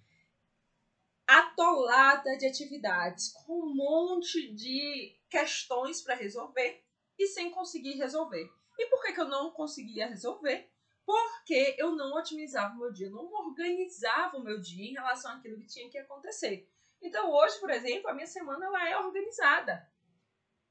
atolada 1.28 2.38
de 2.38 2.46
atividades, 2.46 3.30
com 3.46 3.62
um 3.62 3.76
monte 3.76 4.54
de 4.54 5.16
questões 5.30 6.02
para 6.02 6.16
resolver 6.16 6.84
e 7.18 7.28
sem 7.28 7.52
conseguir 7.52 7.94
resolver. 7.94 8.50
E 8.78 8.86
por 8.88 9.02
que, 9.02 9.14
que 9.14 9.22
eu 9.22 9.28
não 9.28 9.52
conseguia 9.52 10.08
resolver? 10.08 10.70
Porque 11.06 11.76
eu 11.78 11.96
não 11.96 12.18
otimizava 12.18 12.74
o 12.74 12.80
meu 12.80 12.92
dia, 12.92 13.10
não 13.10 13.32
organizava 13.32 14.38
o 14.38 14.44
meu 14.44 14.60
dia 14.60 14.90
em 14.90 14.94
relação 14.94 15.32
àquilo 15.32 15.60
que 15.60 15.68
tinha 15.68 15.90
que 15.90 15.98
acontecer. 15.98 16.70
Então 17.02 17.32
hoje, 17.32 17.60
por 17.60 17.70
exemplo, 17.70 18.10
a 18.10 18.14
minha 18.14 18.28
semana 18.28 18.66
ela 18.66 18.90
é 18.90 18.98
organizada. 18.98 19.88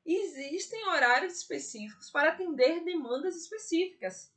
Existem 0.04 0.86
horários 0.88 1.34
específicos 1.34 2.10
para 2.10 2.30
atender 2.30 2.84
demandas 2.84 3.36
específicas. 3.36 4.32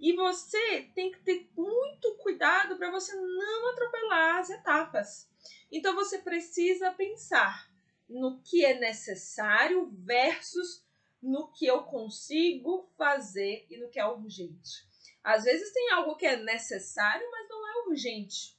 E 0.00 0.12
você 0.14 0.90
tem 0.94 1.12
que 1.12 1.20
ter 1.20 1.48
muito 1.56 2.16
cuidado 2.16 2.76
para 2.76 2.90
você 2.90 3.14
não 3.14 3.70
atropelar 3.70 4.38
as 4.38 4.50
etapas. 4.50 5.30
Então 5.70 5.94
você 5.94 6.18
precisa 6.18 6.90
pensar 6.92 7.70
no 8.08 8.40
que 8.42 8.64
é 8.64 8.78
necessário 8.78 9.90
versus 9.92 10.84
no 11.22 11.50
que 11.52 11.66
eu 11.66 11.82
consigo 11.84 12.88
fazer 12.96 13.66
e 13.70 13.78
no 13.78 13.88
que 13.88 13.98
é 13.98 14.06
urgente. 14.06 14.86
Às 15.22 15.44
vezes 15.44 15.72
tem 15.72 15.90
algo 15.90 16.16
que 16.16 16.26
é 16.26 16.36
necessário, 16.36 17.26
mas 17.30 17.48
não 17.48 17.66
é 17.66 17.88
urgente. 17.88 18.58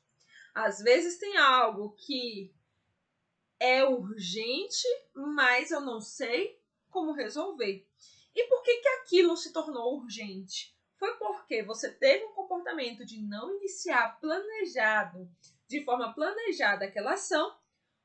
Às 0.54 0.80
vezes 0.80 1.19
tem 1.19 1.38
algo 1.38 1.91
que 1.91 2.52
é 3.60 3.84
urgente, 3.84 4.88
mas 5.13 5.69
eu 5.69 5.82
não 5.82 6.02
sei 6.02 6.60
como 6.89 7.13
resolver. 7.13 7.88
E 8.34 8.43
por 8.48 8.63
que, 8.63 8.78
que 8.78 8.88
aquilo 8.88 9.38
se 9.38 9.54
tornou 9.54 9.98
urgente? 9.98 10.76
Foi 10.98 11.15
porque 11.17 11.62
você 11.62 11.91
teve 11.91 12.26
um 12.26 12.34
comportamento 12.34 13.06
de 13.06 13.21
não 13.21 13.56
iniciar 13.58 14.19
planejado, 14.19 15.30
de 15.67 15.84
forma 15.84 16.13
planejada 16.13 16.86
aquela 16.86 17.13
ação, 17.13 17.58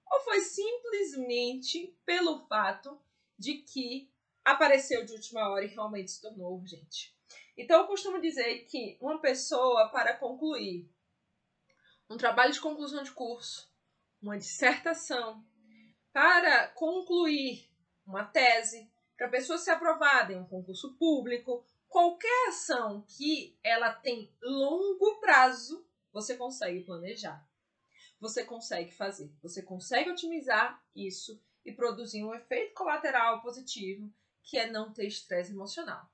ou 0.06 0.20
foi 0.22 0.40
simplesmente 0.40 1.96
pelo 2.04 2.46
fato 2.46 3.00
de 3.38 3.58
que 3.58 4.10
apareceu 4.44 5.04
de 5.04 5.12
última 5.12 5.48
hora 5.48 5.64
e 5.64 5.68
realmente 5.68 6.10
se 6.10 6.20
tornou 6.20 6.58
urgente. 6.58 7.14
Então 7.56 7.80
eu 7.80 7.86
costumo 7.86 8.20
dizer 8.20 8.64
que 8.66 8.96
uma 9.00 9.20
pessoa 9.20 9.88
para 9.90 10.16
concluir 10.16 10.90
um 12.08 12.16
trabalho 12.16 12.52
de 12.52 12.60
conclusão 12.60 13.02
de 13.02 13.12
curso, 13.12 13.70
uma 14.20 14.36
dissertação, 14.36 15.44
para 16.12 16.68
concluir 16.68 17.70
uma 18.04 18.24
tese, 18.24 18.90
para 19.16 19.28
a 19.28 19.30
pessoa 19.30 19.58
ser 19.58 19.72
aprovada 19.72 20.32
em 20.32 20.38
um 20.40 20.46
concurso 20.46 20.94
público, 20.94 21.64
qualquer 21.88 22.48
ação 22.48 23.04
que 23.06 23.56
ela 23.62 23.92
tem 23.92 24.34
longo 24.42 25.20
prazo, 25.20 25.86
você 26.12 26.36
consegue 26.36 26.84
planejar. 26.84 27.48
Você 28.20 28.44
consegue 28.44 28.92
fazer. 28.92 29.32
Você 29.42 29.62
consegue 29.62 30.10
otimizar 30.10 30.80
isso 30.94 31.40
e 31.64 31.72
produzir 31.72 32.22
um 32.22 32.34
efeito 32.34 32.74
colateral 32.74 33.40
positivo, 33.40 34.12
que 34.42 34.58
é 34.58 34.70
não 34.70 34.92
ter 34.92 35.06
estresse 35.06 35.52
emocional. 35.52 36.08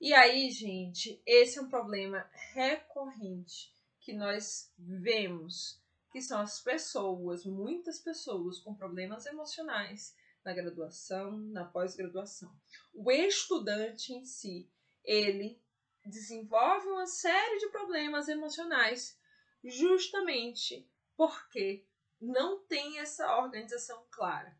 E 0.00 0.14
aí, 0.14 0.50
gente, 0.50 1.20
esse 1.26 1.58
é 1.58 1.62
um 1.62 1.68
problema 1.68 2.28
recorrente 2.52 3.72
que 4.00 4.12
nós 4.12 4.72
vemos, 4.78 5.82
que 6.12 6.22
são 6.22 6.40
as 6.40 6.60
pessoas, 6.60 7.44
muitas 7.44 7.98
pessoas 7.98 8.60
com 8.60 8.74
problemas 8.74 9.26
emocionais 9.26 10.14
na 10.44 10.52
graduação, 10.52 11.36
na 11.36 11.64
pós-graduação. 11.64 12.50
O 12.94 13.10
estudante 13.10 14.12
em 14.12 14.24
si, 14.24 14.70
ele 15.04 15.60
desenvolve 16.06 16.86
uma 16.86 17.06
série 17.06 17.58
de 17.58 17.68
problemas 17.68 18.28
emocionais 18.28 19.18
justamente 19.64 20.88
porque 21.18 21.84
não 22.20 22.60
tem 22.60 23.00
essa 23.00 23.38
organização 23.38 24.06
clara. 24.08 24.56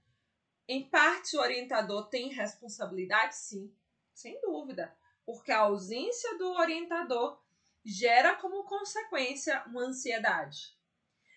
Em 0.66 0.90
parte, 0.90 1.37
o 1.37 1.40
orientador 1.40 2.09
tem 2.09 2.31
responsabilidade, 2.31 3.37
sim, 3.37 3.73
sem 4.12 4.40
dúvida, 4.40 4.92
porque 5.25 5.53
a 5.53 5.61
ausência 5.61 6.37
do 6.37 6.51
orientador 6.51 7.40
gera 7.85 8.35
como 8.35 8.64
consequência 8.64 9.64
uma 9.66 9.85
ansiedade. 9.85 10.77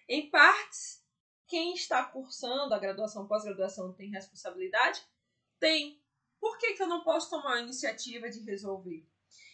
Em 0.10 0.27
partes, 0.27 1.05
quem 1.47 1.75
está 1.75 2.03
cursando 2.03 2.73
a 2.73 2.79
graduação, 2.79 3.27
pós-graduação 3.27 3.93
tem 3.93 4.10
responsabilidade? 4.10 5.05
Tem. 5.60 6.03
Por 6.39 6.57
que, 6.57 6.73
que 6.73 6.81
eu 6.81 6.88
não 6.88 7.03
posso 7.03 7.29
tomar 7.29 7.57
a 7.57 7.62
iniciativa 7.62 8.27
de 8.27 8.39
resolver? 8.39 9.07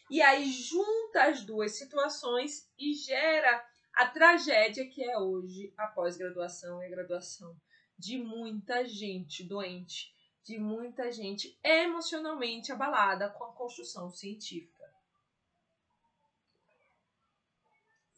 E 0.09 0.21
aí 0.21 0.49
junta 0.49 1.25
as 1.25 1.41
duas 1.41 1.77
situações 1.77 2.71
e 2.79 2.93
gera 2.93 3.67
a 3.97 4.05
tragédia 4.05 4.87
que 4.87 5.03
é 5.03 5.17
hoje 5.17 5.73
a 5.75 5.87
pós-graduação 5.87 6.83
e 6.83 6.85
a 6.85 6.89
graduação 6.89 7.59
de 7.97 8.19
muita 8.19 8.85
gente 8.85 9.43
doente, 9.43 10.13
de 10.43 10.59
muita 10.59 11.11
gente 11.11 11.59
emocionalmente 11.63 12.71
abalada 12.71 13.27
com 13.27 13.45
a 13.45 13.53
construção 13.53 14.11
científica. 14.11 14.85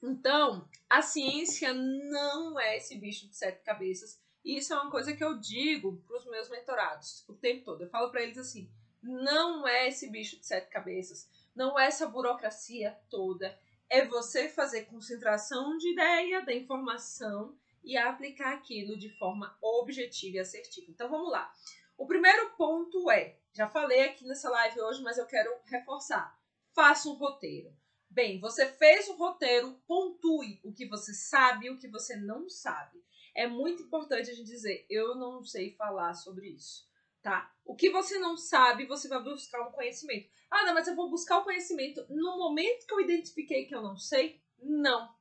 Então, 0.04 0.68
a 0.90 1.02
ciência 1.02 1.74
não 1.74 2.60
é 2.60 2.76
esse 2.76 2.98
bicho 2.98 3.30
de 3.30 3.38
sete 3.38 3.64
cabeças. 3.64 4.22
E 4.44 4.58
isso 4.58 4.74
é 4.74 4.82
uma 4.82 4.92
coisa 4.92 5.16
que 5.16 5.24
eu 5.24 5.40
digo 5.40 5.96
para 6.06 6.18
os 6.18 6.26
meus 6.26 6.50
mentorados 6.50 7.24
o 7.30 7.34
tempo 7.34 7.64
todo. 7.64 7.84
Eu 7.84 7.90
falo 7.90 8.12
para 8.12 8.22
eles 8.22 8.38
assim: 8.38 8.70
não 9.02 9.66
é 9.66 9.88
esse 9.88 10.10
bicho 10.10 10.38
de 10.38 10.46
sete 10.46 10.70
cabeças, 10.70 11.30
não 11.56 11.80
é 11.80 11.86
essa 11.88 12.06
burocracia 12.06 13.00
toda. 13.10 13.58
É 13.90 14.06
você 14.06 14.48
fazer 14.48 14.86
concentração 14.86 15.78
de 15.78 15.92
ideia, 15.92 16.46
da 16.46 16.54
informação 16.54 17.58
e 17.84 17.98
aplicar 17.98 18.54
aquilo 18.54 18.98
de 18.98 19.10
forma 19.18 19.58
objetiva 19.62 20.38
e 20.38 20.40
assertiva. 20.40 20.92
Então 20.92 21.10
vamos 21.10 21.32
lá. 21.32 21.52
O 21.98 22.06
primeiro 22.06 22.52
ponto 22.52 23.10
é: 23.10 23.38
já 23.52 23.68
falei 23.68 24.04
aqui 24.04 24.26
nessa 24.26 24.50
live 24.50 24.80
hoje, 24.82 25.02
mas 25.02 25.18
eu 25.18 25.26
quero 25.26 25.52
reforçar. 25.66 26.38
Faça 26.74 27.10
um 27.10 27.14
roteiro. 27.14 27.76
Bem, 28.10 28.40
você 28.40 28.66
fez 28.66 29.08
o 29.08 29.16
roteiro, 29.16 29.80
pontue 29.86 30.60
o 30.64 30.74
que 30.74 30.88
você 30.88 31.14
sabe 31.14 31.68
e 31.68 31.70
o 31.70 31.78
que 31.78 31.88
você 31.88 32.16
não 32.16 32.50
sabe. 32.50 33.04
É 33.36 33.48
muito 33.48 33.84
importante 33.84 34.32
a 34.32 34.34
gente 34.34 34.48
dizer, 34.48 34.86
eu 34.90 35.16
não 35.16 35.44
sei 35.44 35.76
falar 35.76 36.16
sobre 36.16 36.48
isso, 36.48 36.89
tá? 37.22 37.54
O 37.66 37.76
que 37.76 37.90
você 37.90 38.18
não 38.20 38.36
sabe, 38.36 38.86
você 38.86 39.08
vai 39.08 39.22
buscar 39.22 39.62
um 39.62 39.72
conhecimento. 39.72 40.30
Ah, 40.50 40.66
não, 40.66 40.74
mas 40.74 40.88
eu 40.88 40.96
vou 40.96 41.10
buscar 41.10 41.40
o 41.40 41.44
conhecimento 41.44 42.06
no 42.10 42.38
momento 42.38 42.86
que 42.86 42.94
eu 42.94 43.00
identifiquei 43.00 43.66
que 43.66 43.76
eu 43.76 43.82
não 43.82 43.98
sei? 43.98 44.42
Não. 44.60 45.14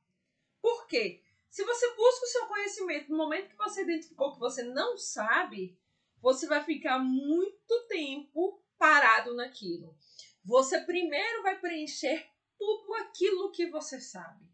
Por 0.61 0.87
quê? 0.87 1.21
Se 1.49 1.63
você 1.63 1.93
busca 1.95 2.25
o 2.25 2.29
seu 2.29 2.45
conhecimento 2.47 3.11
no 3.11 3.17
momento 3.17 3.49
que 3.49 3.57
você 3.57 3.81
identificou 3.81 4.33
que 4.33 4.39
você 4.39 4.63
não 4.63 4.97
sabe, 4.97 5.77
você 6.21 6.47
vai 6.47 6.63
ficar 6.63 6.99
muito 6.99 7.87
tempo 7.87 8.61
parado 8.77 9.33
naquilo. 9.35 9.95
Você 10.43 10.79
primeiro 10.81 11.43
vai 11.43 11.59
preencher 11.59 12.27
tudo 12.57 12.93
aquilo 12.95 13.51
que 13.51 13.67
você 13.67 13.99
sabe. 13.99 14.45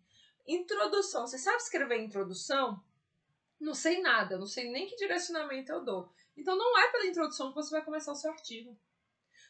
Introdução. 0.47 1.27
Você 1.27 1.38
sabe 1.38 1.58
escrever 1.58 2.01
introdução? 2.01 2.84
Não 3.60 3.73
sei 3.73 4.01
nada, 4.01 4.38
não 4.38 4.45
sei 4.45 4.69
nem 4.69 4.88
que 4.88 4.95
direcionamento 4.95 5.71
eu 5.71 5.84
dou. 5.84 6.13
Então 6.35 6.57
não 6.57 6.77
é 6.79 6.91
pela 6.91 7.05
introdução 7.05 7.49
que 7.49 7.55
você 7.55 7.71
vai 7.71 7.83
começar 7.83 8.11
o 8.11 8.15
seu 8.15 8.31
artigo. 8.31 8.77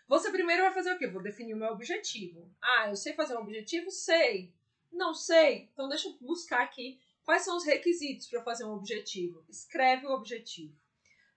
Você 0.07 0.31
primeiro 0.31 0.63
vai 0.63 0.73
fazer 0.73 0.93
o 0.93 0.97
quê? 0.97 1.07
Vou 1.07 1.21
definir 1.21 1.53
o 1.53 1.57
meu 1.57 1.69
objetivo. 1.69 2.49
Ah, 2.61 2.89
eu 2.89 2.95
sei 2.95 3.13
fazer 3.13 3.35
um 3.35 3.41
objetivo? 3.41 3.89
Sei. 3.89 4.53
Não 4.91 5.13
sei? 5.13 5.69
Então 5.73 5.89
deixa 5.89 6.07
eu 6.07 6.17
buscar 6.21 6.61
aqui 6.61 6.99
quais 7.23 7.43
são 7.43 7.57
os 7.57 7.65
requisitos 7.65 8.27
para 8.27 8.43
fazer 8.43 8.65
um 8.65 8.73
objetivo. 8.73 9.43
Escreve 9.49 10.05
o 10.05 10.11
objetivo. 10.11 10.75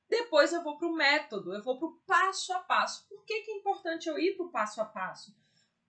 Depois 0.09 0.53
eu 0.53 0.63
vou 0.63 0.79
para 0.79 0.89
o 0.89 0.95
método, 0.95 1.55
eu 1.55 1.63
vou 1.63 1.79
para 1.79 1.89
o 1.89 1.97
passo 2.07 2.53
a 2.53 2.61
passo. 2.61 3.07
Por 3.09 3.25
que, 3.25 3.43
que 3.43 3.51
é 3.51 3.57
importante 3.57 4.09
eu 4.09 4.19
ir 4.19 4.37
para 4.37 4.47
o 4.47 4.51
passo 4.51 4.81
a 4.81 4.85
passo? 4.85 5.35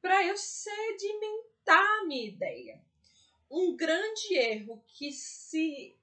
para 0.01 0.25
eu 0.25 0.37
sedimentar 0.37 2.01
a 2.01 2.05
minha 2.05 2.27
ideia. 2.27 2.81
Um 3.49 3.75
grande 3.75 4.35
erro 4.35 4.83
que 4.87 5.11
se 5.11 5.97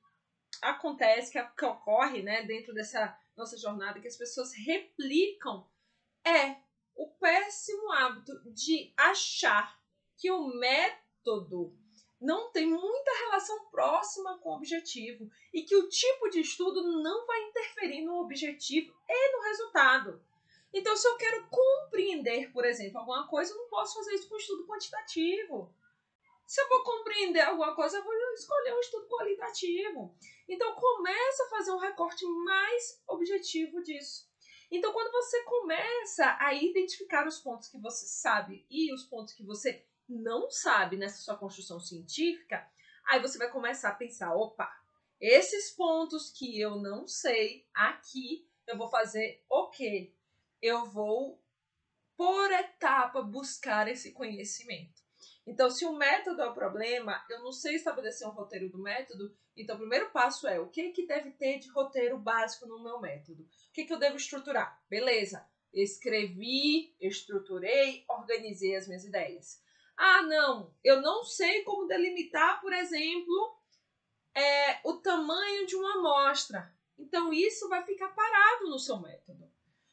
acontece, 0.60 1.32
que, 1.32 1.42
que 1.56 1.64
ocorre 1.64 2.22
né, 2.22 2.42
dentro 2.42 2.74
dessa 2.74 3.16
nossa 3.36 3.56
jornada, 3.56 4.00
que 4.00 4.08
as 4.08 4.16
pessoas 4.16 4.52
replicam, 4.54 5.68
é 6.24 6.56
o 6.94 7.08
péssimo 7.18 7.92
hábito 7.92 8.32
de 8.52 8.92
achar 8.96 9.78
que 10.16 10.30
o 10.30 10.46
método 10.46 11.76
não 12.20 12.50
tem 12.50 12.66
muita 12.66 13.10
relação 13.26 13.68
próxima 13.70 14.38
com 14.38 14.50
o 14.50 14.56
objetivo 14.56 15.30
e 15.52 15.62
que 15.62 15.76
o 15.76 15.88
tipo 15.88 16.30
de 16.30 16.40
estudo 16.40 16.82
não 17.02 17.26
vai 17.26 17.42
interferir 17.48 18.02
no 18.02 18.20
objetivo 18.20 18.94
e 19.08 19.36
no 19.36 19.42
resultado. 19.42 20.24
Então, 20.72 20.96
se 20.96 21.06
eu 21.06 21.16
quero 21.16 21.46
compreender, 21.48 22.52
por 22.52 22.64
exemplo, 22.64 22.98
alguma 22.98 23.26
coisa, 23.28 23.52
eu 23.52 23.58
não 23.58 23.68
posso 23.68 23.94
fazer 23.94 24.14
isso 24.14 24.28
com 24.28 24.36
estudo 24.36 24.66
quantitativo. 24.66 25.74
Se 26.46 26.60
eu 26.60 26.68
vou 26.68 26.82
compreender 26.84 27.40
alguma 27.40 27.74
coisa, 27.74 27.98
eu 27.98 28.04
vou 28.04 28.14
escolher 28.34 28.74
um 28.74 28.80
estudo 28.80 29.08
qualitativo. 29.08 30.14
Então, 30.48 30.74
começa 30.74 31.44
a 31.44 31.48
fazer 31.48 31.72
um 31.72 31.78
recorte 31.78 32.24
mais 32.44 33.02
objetivo 33.08 33.82
disso. 33.82 34.30
Então, 34.70 34.92
quando 34.92 35.10
você 35.12 35.42
começa 35.42 36.36
a 36.38 36.54
identificar 36.54 37.26
os 37.26 37.38
pontos 37.38 37.68
que 37.68 37.78
você 37.78 38.06
sabe 38.06 38.66
e 38.70 38.92
os 38.92 39.04
pontos 39.04 39.34
que 39.34 39.44
você 39.44 39.84
não 40.08 40.50
sabe 40.50 40.96
nessa 40.96 41.22
sua 41.22 41.36
construção 41.36 41.80
científica, 41.80 42.68
aí 43.08 43.20
você 43.20 43.38
vai 43.38 43.50
começar 43.50 43.90
a 43.90 43.94
pensar: 43.94 44.34
opa, 44.34 44.70
esses 45.20 45.70
pontos 45.70 46.30
que 46.30 46.60
eu 46.60 46.76
não 46.76 47.06
sei 47.06 47.66
aqui, 47.74 48.48
eu 48.66 48.76
vou 48.76 48.88
fazer 48.88 49.44
o 49.48 49.68
quê? 49.68 50.12
eu 50.66 50.84
vou, 50.86 51.40
por 52.16 52.50
etapa, 52.50 53.22
buscar 53.22 53.88
esse 53.88 54.12
conhecimento. 54.12 55.05
Então, 55.46 55.70
se 55.70 55.84
o 55.86 55.92
método 55.92 56.42
é 56.42 56.46
o 56.46 56.54
problema, 56.54 57.24
eu 57.30 57.40
não 57.40 57.52
sei 57.52 57.76
estabelecer 57.76 58.26
um 58.26 58.32
roteiro 58.32 58.68
do 58.68 58.78
método, 58.78 59.32
então 59.56 59.76
o 59.76 59.78
primeiro 59.78 60.10
passo 60.10 60.48
é 60.48 60.58
o 60.58 60.68
que, 60.68 60.90
que 60.90 61.06
deve 61.06 61.30
ter 61.30 61.60
de 61.60 61.70
roteiro 61.70 62.18
básico 62.18 62.66
no 62.66 62.82
meu 62.82 63.00
método? 63.00 63.44
O 63.44 63.72
que, 63.72 63.84
que 63.84 63.92
eu 63.92 63.98
devo 63.98 64.16
estruturar? 64.16 64.82
Beleza, 64.90 65.46
escrevi, 65.72 66.96
estruturei, 67.00 68.04
organizei 68.08 68.74
as 68.74 68.88
minhas 68.88 69.04
ideias. 69.04 69.62
Ah, 69.96 70.22
não, 70.22 70.74
eu 70.82 71.00
não 71.00 71.22
sei 71.22 71.62
como 71.62 71.86
delimitar, 71.86 72.60
por 72.60 72.72
exemplo, 72.72 73.56
é, 74.34 74.80
o 74.84 74.94
tamanho 74.94 75.64
de 75.66 75.76
uma 75.76 75.94
amostra. 75.98 76.74
Então, 76.98 77.32
isso 77.32 77.68
vai 77.68 77.84
ficar 77.84 78.08
parado 78.08 78.68
no 78.68 78.78
seu 78.78 78.98
método. 78.98 79.46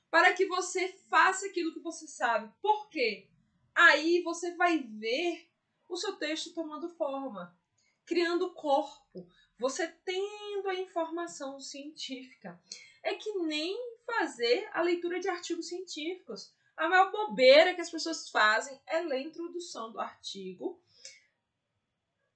para 0.10 0.34
que 0.34 0.46
você 0.46 0.89
faça 1.10 1.48
aquilo 1.48 1.74
que 1.74 1.80
você 1.80 2.08
sabe. 2.08 2.54
Por 2.62 2.88
quê? 2.89 3.33
Aí 3.76 4.22
você 4.22 4.56
vai 4.56 4.80
ver 4.80 5.50
o 5.90 5.98
seu 5.98 6.16
texto 6.16 6.54
tomando 6.54 6.90
forma, 6.90 7.58
criando 8.06 8.54
corpo, 8.54 9.28
você 9.58 9.88
tendo 9.88 10.70
a 10.70 10.76
informação 10.76 11.60
científica. 11.60 12.60
É 13.02 13.16
que 13.16 13.32
nem 13.40 13.78
fazer 14.06 14.70
a 14.74 14.82
leitura 14.82 15.20
de 15.20 15.28
artigos 15.28 15.68
científicos. 15.68 16.54
A 16.76 16.90
maior 16.90 17.12
bobeira 17.12 17.74
que 17.74 17.82
as 17.82 17.92
pessoas 17.92 18.30
fazem 18.30 18.80
é 18.88 19.02
ler 19.02 19.18
a 19.18 19.22
introdução 19.22 19.92
do 19.92 20.00
artigo 20.00 20.82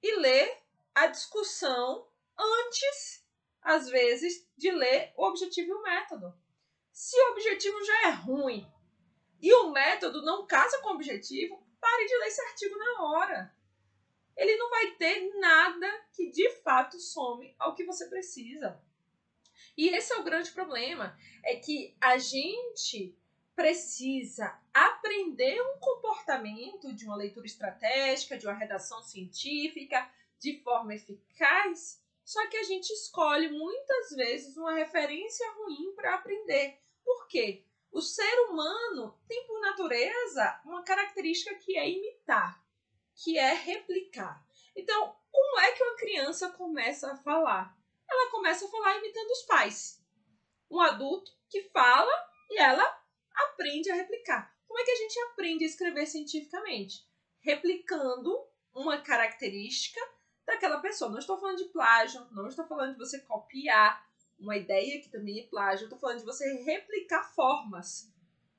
e 0.02 0.16
ler 0.18 0.62
a 0.94 1.08
discussão 1.08 2.08
antes, 2.38 3.26
às 3.62 3.90
vezes, 3.90 4.48
de 4.56 4.72
ler 4.72 5.12
o 5.16 5.26
objetivo 5.26 5.70
e 5.70 5.74
o 5.74 5.82
método. 5.82 6.34
Se 6.92 7.20
o 7.20 7.32
objetivo 7.32 7.84
já 7.84 8.08
é 8.08 8.12
ruim 8.12 8.72
e 9.42 9.54
o 9.54 9.72
método 9.72 10.22
não 10.24 10.46
casa 10.46 10.80
com 10.80 10.90
o 10.90 10.94
objetivo, 10.94 11.62
pare 11.80 12.06
de 12.06 12.18
ler 12.18 12.28
esse 12.28 12.42
artigo 12.42 12.78
na 12.78 13.04
hora. 13.04 13.56
Ele 14.36 14.56
não 14.56 14.70
vai 14.70 14.92
ter 14.92 15.34
nada 15.40 15.88
que 16.14 16.30
de 16.30 16.50
fato 16.62 17.00
some 17.00 17.56
ao 17.58 17.76
que 17.76 17.86
você 17.86 18.08
precisa. 18.08 18.82
E 19.76 19.90
esse 19.90 20.14
é 20.14 20.18
o 20.18 20.24
grande 20.24 20.52
problema, 20.52 21.18
é 21.44 21.56
que 21.56 21.96
a 22.02 22.18
gente 22.18 23.18
precisa 23.56 24.60
aprender 24.74 25.60
um 25.62 25.80
comportamento 25.80 26.94
de 26.94 27.06
uma 27.06 27.16
leitura 27.16 27.48
estratégica, 27.48 28.38
de 28.38 28.46
uma 28.46 28.56
redação 28.56 29.02
científica, 29.02 30.08
de 30.40 30.62
forma 30.62 30.94
eficaz, 30.94 32.02
só 32.24 32.46
que 32.50 32.58
a 32.58 32.64
gente 32.64 32.92
escolhe 32.92 33.50
muitas 33.50 34.12
vezes 34.12 34.58
uma 34.58 34.76
referência 34.76 35.50
ruim 35.54 35.94
para 35.96 36.16
aprender. 36.16 36.78
Por 37.04 37.28
quê? 37.28 37.64
O 37.98 38.02
ser 38.04 38.42
humano 38.42 39.20
tem 39.28 39.48
por 39.48 39.60
natureza 39.60 40.62
uma 40.64 40.84
característica 40.84 41.56
que 41.56 41.76
é 41.76 41.90
imitar, 41.90 42.64
que 43.16 43.40
é 43.40 43.54
replicar. 43.54 44.46
Então, 44.76 45.16
como 45.32 45.60
é 45.62 45.72
que 45.72 45.84
uma 45.84 45.96
criança 45.96 46.52
começa 46.52 47.12
a 47.12 47.18
falar? 47.18 47.76
Ela 48.08 48.30
começa 48.30 48.68
a 48.68 48.70
falar 48.70 49.00
imitando 49.00 49.32
os 49.32 49.42
pais. 49.48 50.06
Um 50.70 50.80
adulto 50.80 51.32
que 51.50 51.64
fala 51.72 52.12
e 52.52 52.60
ela 52.60 53.04
aprende 53.34 53.90
a 53.90 53.96
replicar. 53.96 54.56
Como 54.68 54.80
é 54.80 54.84
que 54.84 54.92
a 54.92 54.98
gente 54.98 55.20
aprende 55.32 55.64
a 55.64 55.68
escrever 55.68 56.06
cientificamente? 56.06 57.04
Replicando 57.40 58.48
uma 58.76 59.02
característica 59.02 60.00
daquela 60.46 60.80
pessoa. 60.82 61.10
Não 61.10 61.18
estou 61.18 61.40
falando 61.40 61.58
de 61.58 61.70
plágio, 61.70 62.28
não 62.30 62.48
estou 62.48 62.68
falando 62.68 62.92
de 62.92 63.00
você 63.00 63.20
copiar 63.22 64.07
uma 64.40 64.58
ideia 64.58 65.02
que 65.02 65.10
também 65.10 65.40
é 65.40 65.48
plágio, 65.48 65.86
estou 65.86 66.00
falando 66.00 66.20
de 66.20 66.26
você 66.26 66.64
replicar 66.64 67.24
formas. 67.34 68.12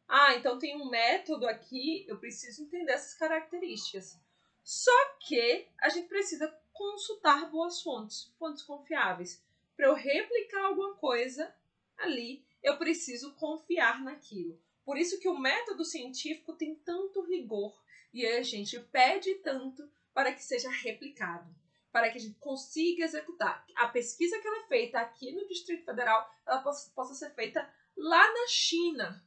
Ah, 0.09 0.35
então 0.35 0.59
tem 0.59 0.77
um 0.77 0.89
método 0.89 1.47
aqui, 1.47 2.05
eu 2.09 2.19
preciso 2.19 2.63
entender 2.63 2.93
essas 2.93 3.15
características. 3.15 4.19
Só 4.65 5.17
que 5.21 5.67
a 5.81 5.89
gente 5.89 6.09
precisa 6.09 6.55
consultar 6.73 7.51
boas 7.51 7.81
fontes, 7.83 8.33
fontes 8.39 8.63
confiáveis. 8.63 9.43
Para 9.77 9.87
eu 9.87 9.95
replicar 9.95 10.65
alguma 10.65 10.95
coisa 10.95 11.55
ali, 11.97 12.45
eu 12.63 12.77
preciso 12.79 13.35
confiar 13.35 14.03
naquilo. 14.03 14.61
Por 14.85 14.97
isso 14.97 15.21
que 15.21 15.29
o 15.29 15.39
método 15.39 15.85
científico 15.85 16.55
tem 16.55 16.75
tanto 16.75 17.23
rigor 17.23 17.79
e 18.13 18.27
a 18.27 18.43
gente 18.43 18.81
pede 18.81 19.35
tanto 19.37 19.89
para 20.15 20.33
que 20.33 20.43
seja 20.43 20.71
replicado, 20.71 21.55
para 21.93 22.11
que 22.11 22.19
a 22.19 22.21
gente 22.21 22.39
consiga 22.39 23.05
executar. 23.05 23.65
A 23.75 23.89
pesquisa 23.89 24.39
que 24.39 24.47
ela 24.47 24.65
é 24.65 24.69
feita 24.69 24.99
aqui 24.99 25.33
no 25.33 25.47
Distrito 25.47 25.85
Federal, 25.85 26.31
ela 26.47 26.61
possa, 26.61 26.91
possa 26.95 27.15
ser 27.15 27.35
feita 27.35 27.69
lá 27.97 28.33
na 28.33 28.47
China, 28.49 29.25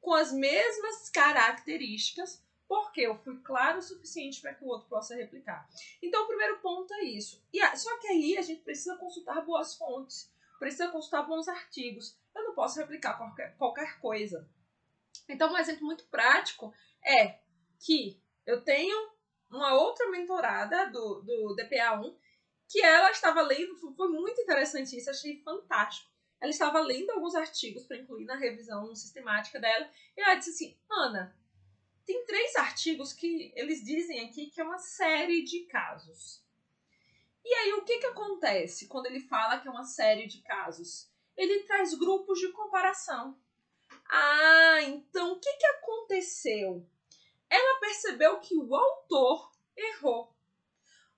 com 0.00 0.14
as 0.14 0.32
mesmas 0.32 1.10
características, 1.10 2.44
porque 2.68 3.00
eu 3.00 3.16
fui 3.18 3.38
claro 3.40 3.78
o 3.78 3.82
suficiente 3.82 4.40
para 4.40 4.54
que 4.54 4.64
o 4.64 4.68
outro 4.68 4.88
possa 4.88 5.14
replicar. 5.14 5.68
Então, 6.02 6.24
o 6.24 6.26
primeiro 6.26 6.58
ponto 6.58 6.92
é 6.94 7.04
isso. 7.04 7.42
E 7.52 7.60
só 7.76 7.96
que 7.98 8.08
aí 8.08 8.36
a 8.36 8.42
gente 8.42 8.62
precisa 8.62 8.96
consultar 8.96 9.44
boas 9.44 9.76
fontes, 9.76 10.32
precisa 10.58 10.88
consultar 10.88 11.22
bons 11.22 11.48
artigos. 11.48 12.16
Eu 12.34 12.44
não 12.44 12.54
posso 12.54 12.78
replicar 12.78 13.16
qualquer, 13.16 13.56
qualquer 13.56 14.00
coisa. 14.00 14.48
Então, 15.28 15.52
um 15.52 15.58
exemplo 15.58 15.84
muito 15.84 16.04
prático 16.06 16.72
é 17.04 17.38
que 17.78 18.20
eu 18.44 18.62
tenho 18.62 19.15
uma 19.50 19.74
outra 19.74 20.10
mentorada 20.10 20.90
do, 20.90 21.22
do 21.22 21.56
DPA1 21.56 22.16
que 22.68 22.82
ela 22.82 23.10
estava 23.10 23.42
lendo, 23.42 23.76
foi 23.76 24.08
muito 24.08 24.40
interessante 24.40 24.96
isso, 24.96 25.10
achei 25.10 25.40
fantástico. 25.42 26.10
Ela 26.40 26.50
estava 26.50 26.80
lendo 26.80 27.10
alguns 27.10 27.34
artigos 27.34 27.84
para 27.86 27.96
incluir 27.96 28.24
na 28.24 28.36
revisão 28.36 28.94
sistemática 28.94 29.58
dela 29.58 29.88
e 30.16 30.20
ela 30.20 30.34
disse 30.34 30.50
assim: 30.50 30.78
Ana, 30.90 31.36
tem 32.04 32.24
três 32.24 32.54
artigos 32.56 33.12
que 33.12 33.52
eles 33.56 33.82
dizem 33.84 34.20
aqui 34.26 34.46
que 34.46 34.60
é 34.60 34.64
uma 34.64 34.78
série 34.78 35.42
de 35.42 35.60
casos. 35.66 36.44
E 37.44 37.54
aí, 37.54 37.72
o 37.74 37.84
que, 37.84 37.98
que 37.98 38.06
acontece 38.06 38.88
quando 38.88 39.06
ele 39.06 39.20
fala 39.20 39.58
que 39.58 39.68
é 39.68 39.70
uma 39.70 39.84
série 39.84 40.26
de 40.26 40.42
casos? 40.42 41.08
Ele 41.36 41.60
traz 41.60 41.94
grupos 41.94 42.40
de 42.40 42.50
comparação. 42.50 43.38
Ah, 44.10 44.82
então 44.82 45.32
o 45.32 45.40
que, 45.40 45.52
que 45.52 45.66
aconteceu? 45.66 46.84
Ela 47.50 47.80
percebeu 47.80 48.40
que 48.40 48.56
o 48.56 48.74
autor 48.74 49.52
errou. 49.76 50.34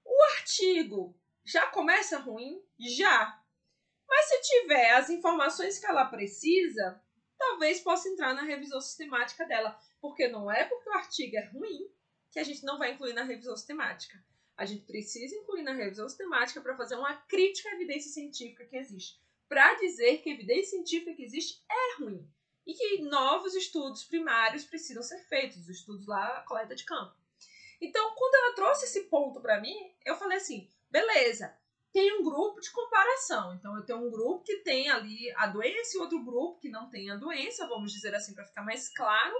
O 0.05 0.23
artigo 0.37 1.19
já 1.45 1.67
começa 1.69 2.19
ruim? 2.19 2.62
Já. 2.79 3.43
Mas 4.09 4.27
se 4.27 4.41
tiver 4.43 4.93
as 4.93 5.11
informações 5.11 5.79
que 5.79 5.87
ela 5.87 6.07
precisa, 6.07 7.03
talvez 7.37 7.81
possa 7.81 8.09
entrar 8.09 8.35
na 8.35 8.43
revisão 8.43 8.81
sistemática 8.81 9.47
dela. 9.47 9.79
Porque 10.01 10.29
não 10.29 10.51
é 10.51 10.64
porque 10.64 10.88
o 10.88 10.95
artigo 10.95 11.37
é 11.37 11.45
ruim 11.47 11.91
que 12.31 12.38
a 12.38 12.45
gente 12.45 12.64
não 12.64 12.79
vai 12.79 12.93
incluir 12.93 13.14
na 13.14 13.25
revisão 13.25 13.57
sistemática. 13.57 14.23
A 14.57 14.64
gente 14.64 14.85
precisa 14.85 15.35
incluir 15.37 15.62
na 15.62 15.73
revisão 15.73 16.09
sistemática 16.09 16.61
para 16.61 16.77
fazer 16.77 16.97
uma 16.97 17.14
crítica 17.23 17.71
à 17.71 17.75
evidência 17.75 18.11
científica 18.11 18.67
que 18.67 18.77
existe. 18.77 19.21
Para 19.49 19.75
dizer 19.75 20.19
que 20.19 20.31
a 20.31 20.35
evidência 20.35 20.71
científica 20.71 21.14
que 21.14 21.23
existe 21.23 21.64
é 21.71 22.03
ruim 22.03 22.29
e 22.69 22.75
que 22.75 23.01
novos 23.01 23.55
estudos 23.55 24.05
primários 24.05 24.63
precisam 24.63 25.03
ser 25.03 25.19
feitos, 25.21 25.57
os 25.57 25.71
estudos 25.71 26.07
lá, 26.07 26.37
a 26.37 26.43
coleta 26.43 26.75
de 26.75 26.85
campo. 26.85 27.17
Então, 27.81 28.15
quando 28.15 28.35
ela 28.35 28.55
trouxe 28.55 28.85
esse 28.85 29.05
ponto 29.05 29.41
para 29.41 29.59
mim, 29.59 29.75
eu 30.05 30.15
falei 30.17 30.37
assim: 30.37 30.69
beleza, 30.91 31.57
tem 31.91 32.13
um 32.13 32.23
grupo 32.23 32.61
de 32.61 32.71
comparação. 32.71 33.55
Então, 33.55 33.75
eu 33.75 33.87
tenho 33.87 34.07
um 34.07 34.11
grupo 34.11 34.45
que 34.45 34.59
tem 34.59 34.91
ali 34.91 35.33
a 35.37 35.47
doença 35.47 35.97
e 35.97 36.01
outro 36.01 36.23
grupo 36.23 36.61
que 36.61 36.69
não 36.69 36.91
tem 36.91 37.11
a 37.11 37.17
doença, 37.17 37.67
vamos 37.67 37.91
dizer 37.91 38.15
assim, 38.15 38.35
para 38.35 38.45
ficar 38.45 38.63
mais 38.63 38.95
claro. 38.95 39.35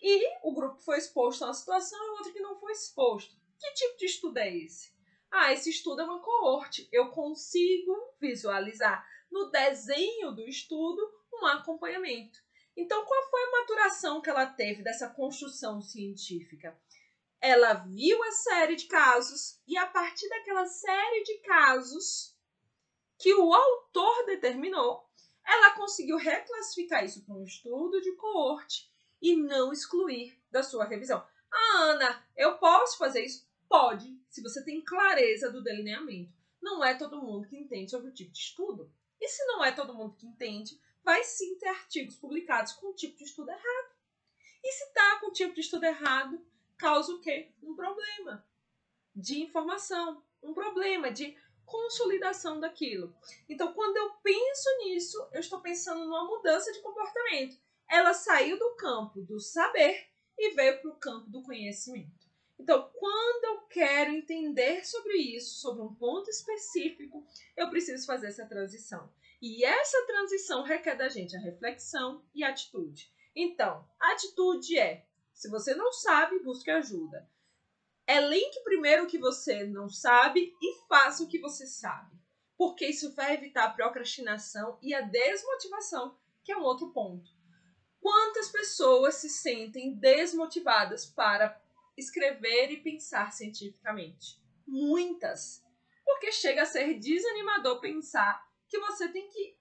E 0.00 0.26
o 0.42 0.54
grupo 0.54 0.78
que 0.78 0.84
foi 0.84 0.96
exposto 0.96 1.42
a 1.42 1.48
uma 1.48 1.54
situação 1.54 1.98
e 1.98 2.10
o 2.10 2.12
outro 2.14 2.32
que 2.32 2.40
não 2.40 2.58
foi 2.58 2.72
exposto. 2.72 3.34
Que 3.58 3.72
tipo 3.74 3.98
de 3.98 4.06
estudo 4.06 4.38
é 4.38 4.56
esse? 4.56 4.94
Ah, 5.30 5.52
esse 5.52 5.68
estudo 5.68 6.00
é 6.00 6.04
uma 6.04 6.20
coorte. 6.20 6.88
Eu 6.90 7.10
consigo 7.10 8.14
visualizar 8.18 9.06
no 9.30 9.50
desenho 9.50 10.32
do 10.32 10.46
estudo 10.48 11.02
um 11.34 11.46
acompanhamento. 11.46 12.45
Então, 12.76 13.04
qual 13.06 13.30
foi 13.30 13.42
a 13.42 13.60
maturação 13.60 14.20
que 14.20 14.28
ela 14.28 14.46
teve 14.46 14.82
dessa 14.82 15.08
construção 15.08 15.80
científica? 15.80 16.78
Ela 17.40 17.74
viu 17.74 18.22
a 18.22 18.32
série 18.32 18.76
de 18.76 18.86
casos 18.86 19.60
e, 19.66 19.76
a 19.78 19.86
partir 19.86 20.28
daquela 20.28 20.66
série 20.66 21.22
de 21.22 21.38
casos 21.38 22.36
que 23.18 23.34
o 23.34 23.54
autor 23.54 24.26
determinou, 24.26 25.08
ela 25.46 25.70
conseguiu 25.76 26.16
reclassificar 26.16 27.04
isso 27.04 27.24
para 27.24 27.34
um 27.34 27.44
estudo 27.44 28.00
de 28.00 28.12
coorte 28.16 28.90
e 29.22 29.36
não 29.36 29.72
excluir 29.72 30.38
da 30.50 30.62
sua 30.62 30.84
revisão. 30.84 31.24
Ah, 31.50 31.82
Ana, 31.82 32.28
eu 32.36 32.58
posso 32.58 32.98
fazer 32.98 33.24
isso? 33.24 33.48
Pode, 33.68 34.20
se 34.28 34.42
você 34.42 34.62
tem 34.64 34.84
clareza 34.84 35.50
do 35.50 35.62
delineamento. 35.62 36.34
Não 36.60 36.84
é 36.84 36.94
todo 36.94 37.22
mundo 37.22 37.48
que 37.48 37.56
entende 37.56 37.90
sobre 37.90 38.10
o 38.10 38.14
tipo 38.14 38.32
de 38.32 38.38
estudo. 38.38 38.92
E 39.20 39.28
se 39.28 39.44
não 39.46 39.64
é 39.64 39.72
todo 39.72 39.94
mundo 39.94 40.16
que 40.16 40.26
entende, 40.26 40.78
vai 41.06 41.22
sim 41.22 41.56
ter 41.56 41.68
artigos 41.68 42.16
publicados 42.16 42.72
com 42.72 42.88
o 42.88 42.94
tipo 42.94 43.16
de 43.16 43.22
estudo 43.22 43.48
errado. 43.48 43.94
E 44.62 44.72
se 44.72 44.84
está 44.86 45.20
com 45.20 45.28
o 45.28 45.32
tipo 45.32 45.54
de 45.54 45.60
estudo 45.60 45.84
errado, 45.84 46.44
causa 46.76 47.14
o 47.14 47.20
quê? 47.20 47.52
Um 47.62 47.76
problema 47.76 48.44
de 49.14 49.40
informação, 49.40 50.20
um 50.42 50.52
problema 50.52 51.08
de 51.12 51.38
consolidação 51.64 52.58
daquilo. 52.58 53.16
Então, 53.48 53.72
quando 53.72 53.96
eu 53.96 54.14
penso 54.14 54.68
nisso, 54.78 55.28
eu 55.32 55.38
estou 55.38 55.60
pensando 55.60 56.04
numa 56.04 56.24
mudança 56.24 56.72
de 56.72 56.80
comportamento. 56.80 57.56
Ela 57.88 58.12
saiu 58.12 58.58
do 58.58 58.74
campo 58.74 59.22
do 59.22 59.38
saber 59.38 60.08
e 60.36 60.54
veio 60.54 60.80
para 60.80 60.90
o 60.90 60.96
campo 60.96 61.30
do 61.30 61.40
conhecimento. 61.42 62.26
Então, 62.58 62.90
quando 62.94 63.44
eu 63.44 63.60
quero 63.68 64.10
entender 64.10 64.84
sobre 64.84 65.16
isso, 65.18 65.60
sobre 65.60 65.82
um 65.82 65.94
ponto 65.94 66.28
específico, 66.28 67.24
eu 67.56 67.70
preciso 67.70 68.04
fazer 68.04 68.26
essa 68.26 68.44
transição. 68.44 69.08
E 69.40 69.64
essa 69.64 70.06
transição 70.06 70.62
requer 70.62 70.96
da 70.96 71.08
gente 71.08 71.36
a 71.36 71.40
reflexão 71.40 72.24
e 72.34 72.42
a 72.42 72.48
atitude. 72.48 73.12
Então, 73.34 73.86
atitude 74.00 74.78
é: 74.78 75.06
se 75.32 75.50
você 75.50 75.74
não 75.74 75.92
sabe, 75.92 76.38
busque 76.38 76.70
ajuda. 76.70 77.28
Elenque 78.08 78.62
primeiro 78.62 79.04
o 79.04 79.06
que 79.06 79.18
você 79.18 79.64
não 79.64 79.88
sabe 79.88 80.54
e 80.62 80.86
faça 80.88 81.22
o 81.22 81.28
que 81.28 81.38
você 81.38 81.66
sabe. 81.66 82.16
Porque 82.56 82.86
isso 82.86 83.14
vai 83.14 83.34
evitar 83.34 83.64
a 83.64 83.70
procrastinação 83.70 84.78
e 84.80 84.94
a 84.94 85.02
desmotivação, 85.02 86.16
que 86.42 86.52
é 86.52 86.56
um 86.56 86.62
outro 86.62 86.90
ponto. 86.92 87.30
Quantas 88.00 88.48
pessoas 88.48 89.16
se 89.16 89.28
sentem 89.28 89.94
desmotivadas 89.94 91.04
para 91.04 91.60
escrever 91.96 92.70
e 92.70 92.80
pensar 92.80 93.32
cientificamente? 93.32 94.40
Muitas. 94.66 95.62
Porque 96.04 96.30
chega 96.30 96.62
a 96.62 96.66
ser 96.66 96.98
desanimador 97.00 97.80
pensar 97.80 98.45
que 98.68 98.78
você 98.78 99.08
tem 99.08 99.28
que 99.28 99.58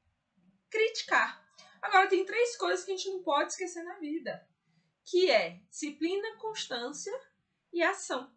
criticar. 0.69 1.43
Agora, 1.81 2.07
tem 2.07 2.25
três 2.25 2.57
coisas 2.57 2.83
que 2.83 2.91
a 2.91 2.97
gente 2.97 3.09
não 3.09 3.23
pode 3.23 3.51
esquecer 3.51 3.83
na 3.83 3.99
vida, 3.99 4.47
que 5.03 5.29
é 5.29 5.61
disciplina, 5.69 6.37
constância 6.37 7.13
e 7.71 7.83
ação. 7.83 8.33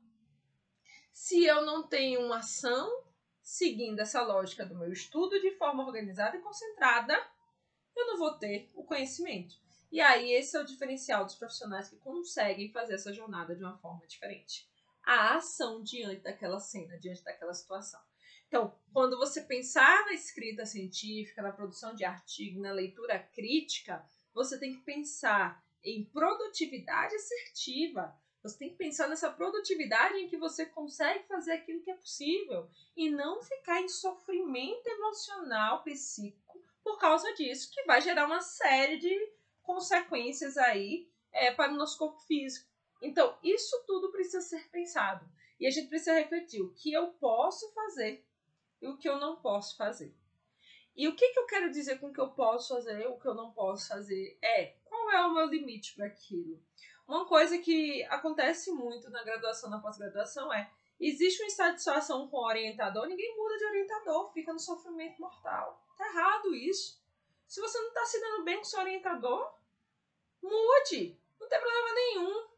Se 1.12 1.44
eu 1.44 1.62
não 1.62 1.88
tenho 1.88 2.20
uma 2.20 2.38
ação 2.38 3.04
seguindo 3.42 3.98
essa 4.00 4.22
lógica 4.22 4.66
do 4.66 4.76
meu 4.76 4.92
estudo 4.92 5.40
de 5.40 5.56
forma 5.56 5.84
organizada 5.84 6.36
e 6.36 6.42
concentrada, 6.42 7.14
eu 7.96 8.06
não 8.06 8.18
vou 8.18 8.38
ter 8.38 8.70
o 8.74 8.84
conhecimento. 8.84 9.56
E 9.90 10.00
aí, 10.00 10.32
esse 10.32 10.56
é 10.56 10.60
o 10.60 10.66
diferencial 10.66 11.24
dos 11.24 11.34
profissionais 11.34 11.88
que 11.88 11.96
conseguem 11.96 12.70
fazer 12.70 12.94
essa 12.94 13.12
jornada 13.12 13.56
de 13.56 13.64
uma 13.64 13.78
forma 13.78 14.06
diferente. 14.06 14.68
A 15.02 15.36
ação 15.36 15.82
diante 15.82 16.20
daquela 16.20 16.60
cena, 16.60 16.98
diante 16.98 17.24
daquela 17.24 17.54
situação. 17.54 18.00
Então, 18.48 18.74
quando 18.94 19.18
você 19.18 19.42
pensar 19.42 20.06
na 20.06 20.14
escrita 20.14 20.64
científica, 20.64 21.42
na 21.42 21.52
produção 21.52 21.94
de 21.94 22.04
artigo, 22.04 22.60
na 22.60 22.72
leitura 22.72 23.18
crítica, 23.18 24.04
você 24.32 24.58
tem 24.58 24.74
que 24.74 24.80
pensar 24.80 25.62
em 25.84 26.04
produtividade 26.06 27.14
assertiva. 27.14 28.16
Você 28.42 28.58
tem 28.58 28.70
que 28.70 28.76
pensar 28.76 29.08
nessa 29.08 29.30
produtividade 29.30 30.16
em 30.18 30.28
que 30.28 30.36
você 30.38 30.64
consegue 30.64 31.26
fazer 31.26 31.52
aquilo 31.52 31.82
que 31.82 31.90
é 31.90 31.96
possível 31.96 32.70
e 32.96 33.10
não 33.10 33.42
ficar 33.42 33.82
em 33.82 33.88
sofrimento 33.88 34.86
emocional, 34.86 35.82
psíquico, 35.82 36.62
por 36.82 36.98
causa 36.98 37.32
disso, 37.34 37.70
que 37.70 37.84
vai 37.84 38.00
gerar 38.00 38.26
uma 38.26 38.40
série 38.40 38.96
de 38.96 39.32
consequências 39.62 40.56
aí 40.56 41.06
é, 41.32 41.52
para 41.52 41.72
o 41.72 41.76
nosso 41.76 41.98
corpo 41.98 42.18
físico. 42.20 42.66
Então, 43.02 43.36
isso 43.42 43.84
tudo 43.86 44.10
precisa 44.10 44.40
ser 44.40 44.70
pensado. 44.70 45.28
E 45.60 45.66
a 45.66 45.70
gente 45.70 45.88
precisa 45.88 46.14
refletir 46.14 46.62
o 46.62 46.72
que 46.72 46.92
eu 46.92 47.08
posso 47.14 47.70
fazer 47.74 48.24
e 48.80 48.88
o 48.88 48.96
que 48.96 49.08
eu 49.08 49.18
não 49.18 49.36
posso 49.36 49.76
fazer. 49.76 50.14
E 50.96 51.06
o 51.06 51.14
que, 51.14 51.28
que 51.28 51.38
eu 51.38 51.46
quero 51.46 51.70
dizer 51.70 51.98
com 52.00 52.08
o 52.08 52.12
que 52.12 52.20
eu 52.20 52.30
posso 52.30 52.74
fazer 52.74 53.06
o 53.06 53.18
que 53.18 53.26
eu 53.26 53.34
não 53.34 53.52
posso 53.52 53.88
fazer 53.88 54.38
é 54.42 54.76
qual 54.84 55.10
é 55.10 55.24
o 55.26 55.34
meu 55.34 55.46
limite 55.46 55.94
para 55.94 56.06
aquilo. 56.06 56.60
Uma 57.06 57.26
coisa 57.26 57.58
que 57.58 58.02
acontece 58.04 58.70
muito 58.72 59.08
na 59.10 59.22
graduação, 59.22 59.70
na 59.70 59.80
pós-graduação 59.80 60.52
é 60.52 60.70
existe 61.00 61.40
uma 61.42 61.46
insatisfação 61.46 62.28
com 62.28 62.38
o 62.38 62.46
orientador, 62.46 63.06
ninguém 63.06 63.36
muda 63.36 63.56
de 63.56 63.64
orientador, 63.66 64.32
fica 64.32 64.52
no 64.52 64.58
sofrimento 64.58 65.20
mortal. 65.20 65.80
Tá 65.96 66.06
errado 66.06 66.54
isso. 66.54 67.00
Se 67.46 67.60
você 67.60 67.78
não 67.78 67.88
está 67.88 68.04
se 68.04 68.20
dando 68.20 68.44
bem 68.44 68.58
com 68.58 68.64
seu 68.64 68.80
orientador, 68.80 69.58
Mude. 70.42 71.18
Não 71.38 71.48
tem 71.48 71.60
problema 71.60 71.94
nenhum. 71.94 72.48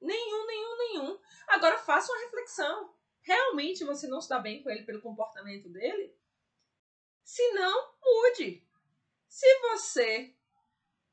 Nenhum, 0.00 0.46
nenhum, 0.46 0.76
nenhum. 0.76 1.18
Agora 1.46 1.78
faça 1.78 2.12
uma 2.12 2.20
reflexão. 2.22 2.94
Realmente 3.22 3.84
você 3.84 4.06
não 4.06 4.18
está 4.18 4.38
bem 4.38 4.62
com 4.62 4.70
ele 4.70 4.84
pelo 4.84 5.00
comportamento 5.00 5.68
dele? 5.68 6.14
Se 7.24 7.52
não, 7.52 7.94
mude. 8.04 8.66
Se 9.28 9.46
você 9.60 10.34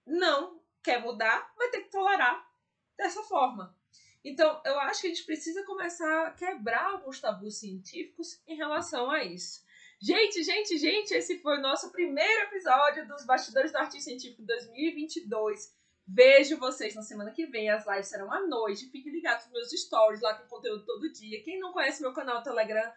não 0.06 0.62
quer 0.84 1.02
mudar, 1.02 1.54
vai 1.56 1.70
ter 1.70 1.84
que 1.84 1.92
tolerar 1.92 2.52
dessa 2.98 3.24
forma. 3.24 3.78
Então, 4.24 4.62
eu 4.66 4.78
acho 4.82 5.02
que 5.02 5.08
a 5.08 5.10
gente 5.12 5.26
precisa 5.26 5.64
começar 5.64 6.28
a 6.28 6.32
quebrar 6.32 6.92
alguns 6.92 7.22
tabus 7.22 7.60
científicos 7.60 8.42
em 8.46 8.56
relação 8.56 9.10
a 9.10 9.24
isso. 9.24 9.64
Gente, 10.02 10.44
gente, 10.44 10.78
gente, 10.78 11.14
esse 11.14 11.40
foi 11.40 11.58
o 11.58 11.62
nosso 11.62 11.92
primeiro 11.92 12.44
episódio 12.44 13.08
dos 13.08 13.26
Bastidores 13.26 13.72
do 13.72 13.78
Artigo 13.78 14.02
Científico 14.02 14.42
2022. 14.44 15.78
Vejo 16.12 16.58
vocês 16.58 16.96
na 16.96 17.04
semana 17.04 17.30
que 17.30 17.46
vem. 17.46 17.70
As 17.70 17.86
lives 17.86 18.08
serão 18.08 18.32
à 18.34 18.42
noite. 18.48 18.90
Fiquem 18.90 19.12
ligados 19.12 19.46
nos 19.46 19.54
meus 19.54 19.70
stories, 19.70 20.22
lá 20.22 20.34
tem 20.34 20.48
conteúdo 20.48 20.84
todo 20.84 21.12
dia. 21.12 21.44
Quem 21.44 21.60
não 21.60 21.72
conhece 21.72 22.02
meu 22.02 22.14
canal 22.14 22.42
Telegram, 22.42 22.92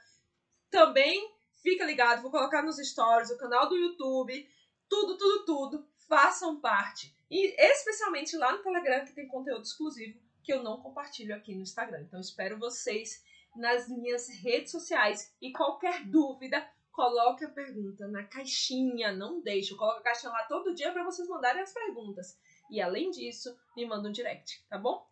também 0.71 1.31
fica 1.63 1.85
ligado. 1.85 2.23
Vou 2.23 2.31
colocar 2.31 2.63
nos 2.63 2.79
stories, 2.79 3.31
o 3.31 3.37
canal 3.37 3.69
do 3.69 3.77
YouTube. 3.77 4.49
Tudo, 4.89 5.19
tudo, 5.19 5.45
tudo. 5.45 5.89
Façam 6.09 6.59
parte. 6.59 7.15
E 7.31 7.55
especialmente 7.73 8.35
lá 8.37 8.53
no 8.53 8.63
Telegram, 8.63 9.05
que 9.05 9.13
tem 9.13 9.29
conteúdo 9.29 9.63
exclusivo 9.63 10.19
que 10.43 10.53
eu 10.53 10.63
não 10.63 10.81
compartilho 10.81 11.35
aqui 11.35 11.55
no 11.55 11.63
Instagram. 11.63 12.01
Então, 12.01 12.19
espero 12.19 12.59
vocês 12.59 13.23
nas 13.55 13.89
minhas 13.89 14.29
redes 14.29 14.73
sociais. 14.73 15.35
E 15.41 15.53
qualquer 15.53 16.05
dúvida, 16.07 16.67
coloque 16.91 17.45
a 17.45 17.51
pergunta 17.51 18.09
na 18.09 18.25
caixinha. 18.25 19.13
Não 19.13 19.43
deixe. 19.43 19.73
Eu 19.73 19.77
coloco 19.77 20.01
a 20.01 20.03
caixinha 20.03 20.33
lá 20.33 20.45
todo 20.45 20.75
dia 20.75 20.93
para 20.93 21.05
vocês 21.05 21.29
mandarem 21.29 21.63
as 21.63 21.73
perguntas. 21.73 22.39
E 22.73 22.81
além 22.81 23.11
disso, 23.11 23.55
me 23.77 23.85
manda 23.85 24.09
um 24.09 24.13
direct, 24.13 24.65
tá 24.67 24.79
bom? 24.79 25.07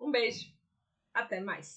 Um 0.00 0.10
beijo. 0.10 0.50
Até 1.12 1.40
mais. 1.40 1.74